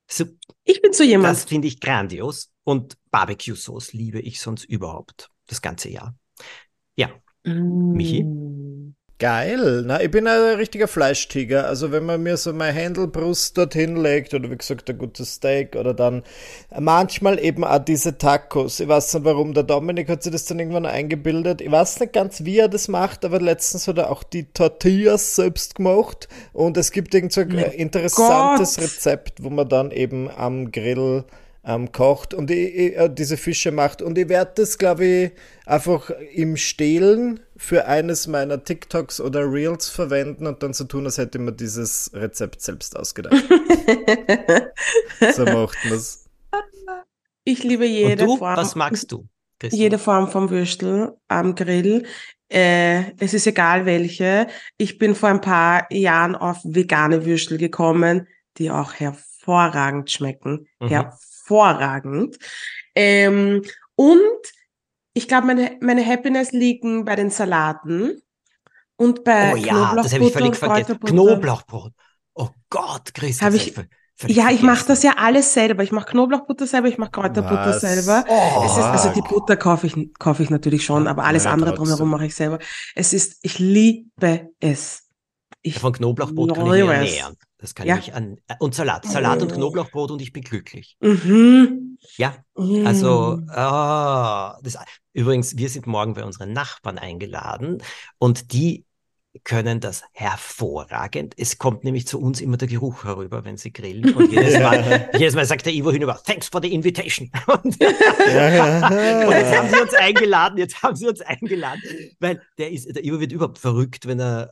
so, 0.10 0.26
ich 0.64 0.82
bin 0.82 0.94
so 0.94 1.04
jemand. 1.04 1.32
das 1.32 1.46
finde 1.46 1.68
ich 1.68 1.80
grandios. 1.80 2.52
Und 2.64 2.98
Barbecue-Sauce 3.12 3.94
liebe 3.94 4.20
ich 4.20 4.40
sonst 4.42 4.66
überhaupt. 4.66 5.30
Das 5.48 5.62
ganze 5.62 5.90
Jahr. 5.90 6.16
Ja, 6.96 7.10
Michi? 7.44 8.26
Geil. 9.20 9.82
Na, 9.84 10.00
ich 10.00 10.12
bin 10.12 10.28
ein 10.28 10.58
richtiger 10.58 10.88
Fleischtiger. 10.88 11.66
Also 11.66 11.92
wenn 11.92 12.06
man 12.06 12.22
mir 12.22 12.38
so 12.38 12.54
meine 12.54 12.78
Händelbrust 12.78 13.58
dorthin 13.58 13.96
legt 13.96 14.36
oder 14.36 14.52
wie 14.52 14.58
gesagt 14.58 14.88
ein 14.92 14.98
gutes 15.00 15.34
Steak 15.34 15.76
oder 15.76 15.96
dann 15.96 16.22
manchmal 16.80 17.44
eben 17.44 17.64
auch 17.64 17.80
diese 17.80 18.20
Tacos. 18.20 18.80
Ich 18.80 18.88
weiß 18.88 19.16
nicht 19.16 19.26
warum. 19.26 19.56
Der 19.56 19.64
Dominik 19.64 20.08
hat 20.08 20.22
sich 20.22 20.32
das 20.32 20.46
dann 20.46 20.60
irgendwann 20.60 20.86
eingebildet. 20.86 21.62
Ich 21.62 21.72
weiß 21.72 22.00
nicht 22.00 22.14
ganz, 22.14 22.46
wie 22.46 22.60
er 22.60 22.68
das 22.68 22.90
macht, 22.90 23.26
aber 23.26 23.42
letztens 23.42 23.88
hat 23.88 23.98
er 23.98 24.12
auch 24.12 24.22
die 24.22 24.44
Tortillas 24.54 25.36
selbst 25.36 25.74
gemacht 25.74 26.28
und 26.54 26.78
es 26.78 26.92
gibt 26.92 27.16
irgend 27.16 27.34
so 27.34 27.42
ein 27.42 27.48
Mein 27.48 27.72
interessantes 27.72 28.76
Gott. 28.76 28.84
Rezept, 28.84 29.44
wo 29.44 29.50
man 29.50 29.68
dann 29.68 29.90
eben 29.90 30.30
am 30.30 30.72
Grill 30.72 31.24
ähm, 31.68 31.92
kocht 31.92 32.34
und 32.34 32.50
ich, 32.50 32.74
ich, 32.74 32.98
äh, 32.98 33.10
diese 33.10 33.36
Fische 33.36 33.72
macht. 33.72 34.02
Und 34.02 34.18
ich 34.18 34.30
werde 34.30 34.54
das, 34.56 34.78
glaube 34.78 35.06
ich, 35.06 35.32
einfach 35.66 36.10
im 36.34 36.56
Stehlen 36.56 37.42
für 37.58 37.86
eines 37.86 38.26
meiner 38.28 38.64
TikToks 38.64 39.20
oder 39.20 39.52
Reels 39.52 39.90
verwenden 39.90 40.48
und 40.48 40.64
dann 40.64 40.74
so 40.74 40.86
tun, 40.86 41.06
als 41.06 41.18
hätte 41.18 41.40
man 41.40 41.58
dieses 41.58 42.10
Rezept 42.14 42.62
selbst 42.62 42.96
ausgedacht. 42.98 43.36
so 45.36 45.44
macht 45.44 45.78
man 45.84 45.94
es. 45.94 46.30
ich 47.44 47.64
liebe 47.64 47.84
Und 47.84 47.92
jede 47.92 48.26
du, 48.26 48.38
Form. 48.38 48.56
was 48.56 48.76
magst 48.76 49.12
du? 49.12 49.28
Christian? 49.60 49.82
Jede 49.82 50.00
Form 50.00 50.30
vom 50.30 50.50
Würstel 50.50 51.18
am 51.28 51.54
Grill. 51.56 52.06
Äh, 52.50 53.12
es 53.20 53.34
ist 53.34 53.46
egal 53.46 53.86
welche. 53.86 54.48
Ich 54.78 54.98
bin 54.98 55.16
vor 55.16 55.30
ein 55.30 55.42
paar 55.42 55.92
Jahren 55.92 56.36
auf 56.36 56.60
vegane 56.64 57.26
Würstel 57.26 57.58
gekommen, 57.58 58.28
die 58.58 58.72
auch 58.72 58.94
hervorragend 58.94 60.12
schmecken. 60.12 60.68
Mhm. 60.80 60.88
Hervorragend. 60.88 61.27
Ähm, 62.96 63.64
und 63.96 64.20
ich 65.14 65.28
glaube, 65.28 65.48
meine, 65.48 65.78
meine 65.82 66.06
Happiness 66.06 66.52
liegen 66.52 67.06
bei 67.06 67.16
den 67.16 67.30
Salaten 67.30 68.22
und 68.96 69.24
bei 69.24 69.54
Oh 69.54 69.56
ja, 69.56 69.96
das 69.96 70.14
habe 70.14 70.26
ich 70.26 70.34
völlig 70.34 70.56
vergessen. 70.56 71.00
Knoblauchbrot. 71.00 71.94
Oh 72.34 72.50
Gott, 72.70 73.14
Christian. 73.14 73.52
Hab 73.54 73.60
ich- 73.60 73.74
Ja, 74.36 74.50
ich 74.50 74.64
mache 74.64 74.88
das 74.88 75.04
ja 75.04 75.14
alles 75.18 75.54
selber. 75.54 75.84
Ich 75.84 75.92
mache 75.92 76.08
Knoblauchbutter 76.12 76.66
selber, 76.66 76.88
ich 76.88 76.98
mache 76.98 77.12
Kräuterbutter 77.12 77.68
Was? 77.68 77.82
selber. 77.82 78.26
Oh, 78.28 78.64
Es 78.66 78.72
ist, 78.78 78.84
also 78.84 79.10
die 79.14 79.22
Butter 79.22 79.56
kaufe 79.58 79.86
ich, 79.86 79.96
kaufe 80.18 80.42
ich 80.42 80.50
natürlich 80.50 80.84
schon, 80.86 81.08
aber 81.08 81.24
alles 81.24 81.44
Ja, 81.44 81.52
andere 81.52 81.72
trotzdem. 81.72 81.86
drumherum 81.86 82.10
mache 82.10 82.26
ich 82.26 82.36
selber. 82.36 82.58
Es 82.96 83.14
ist, 83.14 83.38
ich 83.44 83.60
liebe 83.60 84.50
es. 84.60 85.04
Ich 85.62 85.80
von 85.80 85.94
Knoblauchbrot 85.94 86.56
kann 86.56 86.66
ich 86.68 86.74
es. 86.74 86.80
ernähren. 86.80 87.36
Das 87.60 87.74
kann 87.74 87.88
Ja. 87.88 87.98
ich 87.98 88.14
an. 88.14 88.38
äh, 88.48 88.56
Und 88.60 88.76
Salat. 88.76 89.06
Salat 89.06 89.42
und 89.42 89.52
Oh. 89.52 89.56
Knoblauchbrot 89.56 90.12
und 90.12 90.22
ich 90.22 90.32
bin 90.32 90.44
glücklich. 90.44 90.96
Mhm. 91.00 91.98
Ja, 92.18 92.36
Also, 92.56 93.42
ah, 93.50 94.60
das, 94.62 94.78
übrigens, 95.14 95.58
wir 95.58 95.70
sind 95.70 95.88
morgen 95.88 96.14
bei 96.14 96.24
unseren 96.24 96.54
Nachbarn 96.54 96.98
eingeladen 97.00 97.82
und 98.20 98.54
die 98.54 98.86
können 99.44 99.80
das 99.80 100.04
hervorragend. 100.14 101.34
Es 101.38 101.58
kommt 101.58 101.84
nämlich 101.84 102.08
zu 102.08 102.20
uns 102.20 102.42
immer 102.42 102.58
der 102.58 102.68
Geruch 102.68 103.04
herüber, 103.04 103.44
wenn 103.44 103.58
sie 103.58 103.72
grillen. 103.74 104.14
Und 104.16 104.32
jedes 104.32 104.60
Mal, 104.60 105.10
jedes 105.14 105.36
Mal 105.36 105.46
sagt 105.46 105.66
der 105.66 105.74
Ivo 105.74 105.92
hinüber, 105.92 106.20
thanks 106.26 106.48
for 106.48 106.62
the 106.62 106.74
invitation. 106.74 107.32
Und, 107.48 107.66
und 107.66 107.80
jetzt 107.80 109.58
haben 109.58 109.70
sie 109.70 109.82
uns 109.82 109.94
eingeladen, 109.94 110.58
jetzt 110.58 110.84
haben 110.84 110.96
sie 110.96 111.08
uns 111.08 111.22
eingeladen, 111.22 111.82
weil 112.20 112.42
der 112.58 112.72
ist, 112.72 112.94
der 112.96 113.04
Ivo 113.04 113.20
wird 113.20 113.32
überhaupt 113.32 113.58
verrückt, 113.58 114.06
wenn 114.08 114.20
er 114.20 114.52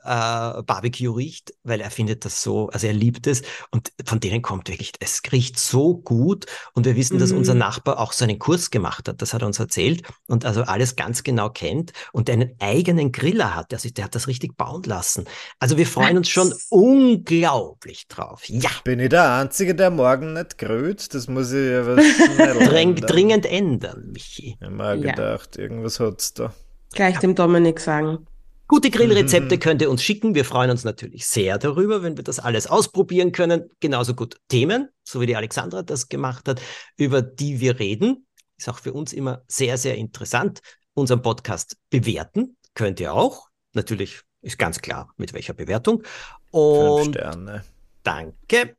äh, 0.59 0.63
Barbecue 0.63 1.15
riecht, 1.15 1.53
weil 1.63 1.81
er 1.81 1.91
findet 1.91 2.25
das 2.25 2.41
so, 2.41 2.69
also 2.69 2.87
er 2.87 2.93
liebt 2.93 3.27
es 3.27 3.43
und 3.71 3.91
von 4.05 4.19
denen 4.19 4.41
kommt 4.41 4.69
wirklich, 4.69 4.93
es 4.99 5.21
riecht 5.31 5.59
so 5.59 5.95
gut 5.97 6.45
und 6.73 6.85
wir 6.85 6.95
wissen, 6.95 7.19
dass 7.19 7.31
Mhm. 7.31 7.37
unser 7.39 7.53
Nachbar 7.53 7.99
auch 7.99 8.13
so 8.13 8.23
einen 8.23 8.39
Kurs 8.39 8.71
gemacht 8.71 9.07
hat, 9.07 9.21
das 9.21 9.33
hat 9.33 9.41
er 9.41 9.47
uns 9.47 9.59
erzählt 9.59 10.03
und 10.27 10.45
also 10.45 10.63
alles 10.63 10.95
ganz 10.95 11.23
genau 11.23 11.49
kennt 11.49 11.91
und 12.13 12.29
einen 12.29 12.51
eigenen 12.59 13.11
Griller 13.11 13.55
hat, 13.55 13.73
also 13.73 13.89
der 13.89 14.05
hat 14.05 14.15
das 14.15 14.27
richtig 14.27 14.55
bauen 14.57 14.74
lassen. 14.83 15.25
Also 15.59 15.77
wir 15.77 15.87
freuen 15.87 16.17
uns 16.17 16.29
schon 16.29 16.53
unglaublich 16.69 18.07
drauf. 18.07 18.43
Ja, 18.47 18.69
Bin 18.83 18.99
ich 18.99 19.09
der 19.09 19.31
Einzige, 19.33 19.73
der 19.75 19.89
morgen 19.89 20.33
nicht 20.33 20.57
grüht? 20.57 21.13
Das 21.13 21.27
muss 21.27 21.51
ich 21.51 21.73
aber 21.75 21.97
ändern. 22.37 22.95
dringend 23.07 23.45
ändern, 23.45 24.09
Michi. 24.11 24.57
Ich 24.59 24.65
hab 24.65 24.73
mir 24.73 24.83
auch 24.91 24.95
Ja. 24.95 25.11
gedacht, 25.11 25.57
irgendwas 25.57 25.99
hat's 25.99 26.33
da. 26.33 26.53
Gleich 26.93 27.17
dem 27.19 27.35
Dominik 27.35 27.79
sagen. 27.79 28.27
Gute 28.67 28.89
Grillrezepte 28.89 29.55
Mhm. 29.55 29.59
könnt 29.59 29.81
ihr 29.81 29.89
uns 29.91 30.03
schicken. 30.03 30.33
Wir 30.33 30.43
freuen 30.45 30.71
uns 30.71 30.83
natürlich 30.83 31.27
sehr 31.27 31.57
darüber, 31.59 32.01
wenn 32.03 32.17
wir 32.17 32.23
das 32.23 32.39
alles 32.39 32.65
ausprobieren 32.67 33.31
können. 33.31 33.69
Genauso 33.79 34.13
gut 34.15 34.37
Themen, 34.49 34.89
so 35.03 35.21
wie 35.21 35.27
die 35.27 35.35
Alexandra 35.35 35.83
das 35.83 36.09
gemacht 36.09 36.47
hat, 36.47 36.61
über 36.97 37.21
die 37.21 37.59
wir 37.59 37.79
reden. 37.79 38.25
Ist 38.57 38.69
auch 38.69 38.79
für 38.79 38.93
uns 38.93 39.13
immer 39.13 39.43
sehr, 39.47 39.77
sehr 39.77 39.95
interessant. 39.97 40.61
Unseren 40.95 41.21
Podcast 41.21 41.77
bewerten 41.89 42.57
könnt 42.73 42.99
ihr 42.99 43.13
auch. 43.13 43.49
Natürlich 43.73 44.21
ist 44.45 44.57
ganz 44.57 44.79
klar, 44.81 45.13
mit 45.17 45.33
welcher 45.33 45.53
Bewertung. 45.53 46.03
Fünf 46.03 46.11
Und 46.51 47.15
Sterne. 47.15 47.63
danke. 48.03 48.75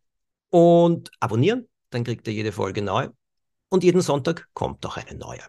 und 0.50 1.10
abonnieren, 1.20 1.68
dann 1.90 2.04
kriegt 2.04 2.26
ihr 2.28 2.32
jede 2.34 2.52
Folge 2.52 2.82
neu. 2.82 3.08
Und 3.68 3.82
jeden 3.84 4.00
Sonntag 4.00 4.48
kommt 4.54 4.86
auch 4.86 4.96
eine 4.96 5.18
neue. 5.18 5.42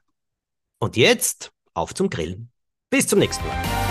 Und 0.79 0.97
jetzt 0.97 1.51
auf 1.73 1.93
zum 1.93 2.09
Grillen. 2.09 2.51
Bis 2.89 3.07
zum 3.07 3.19
nächsten 3.19 3.45
Mal. 3.47 3.86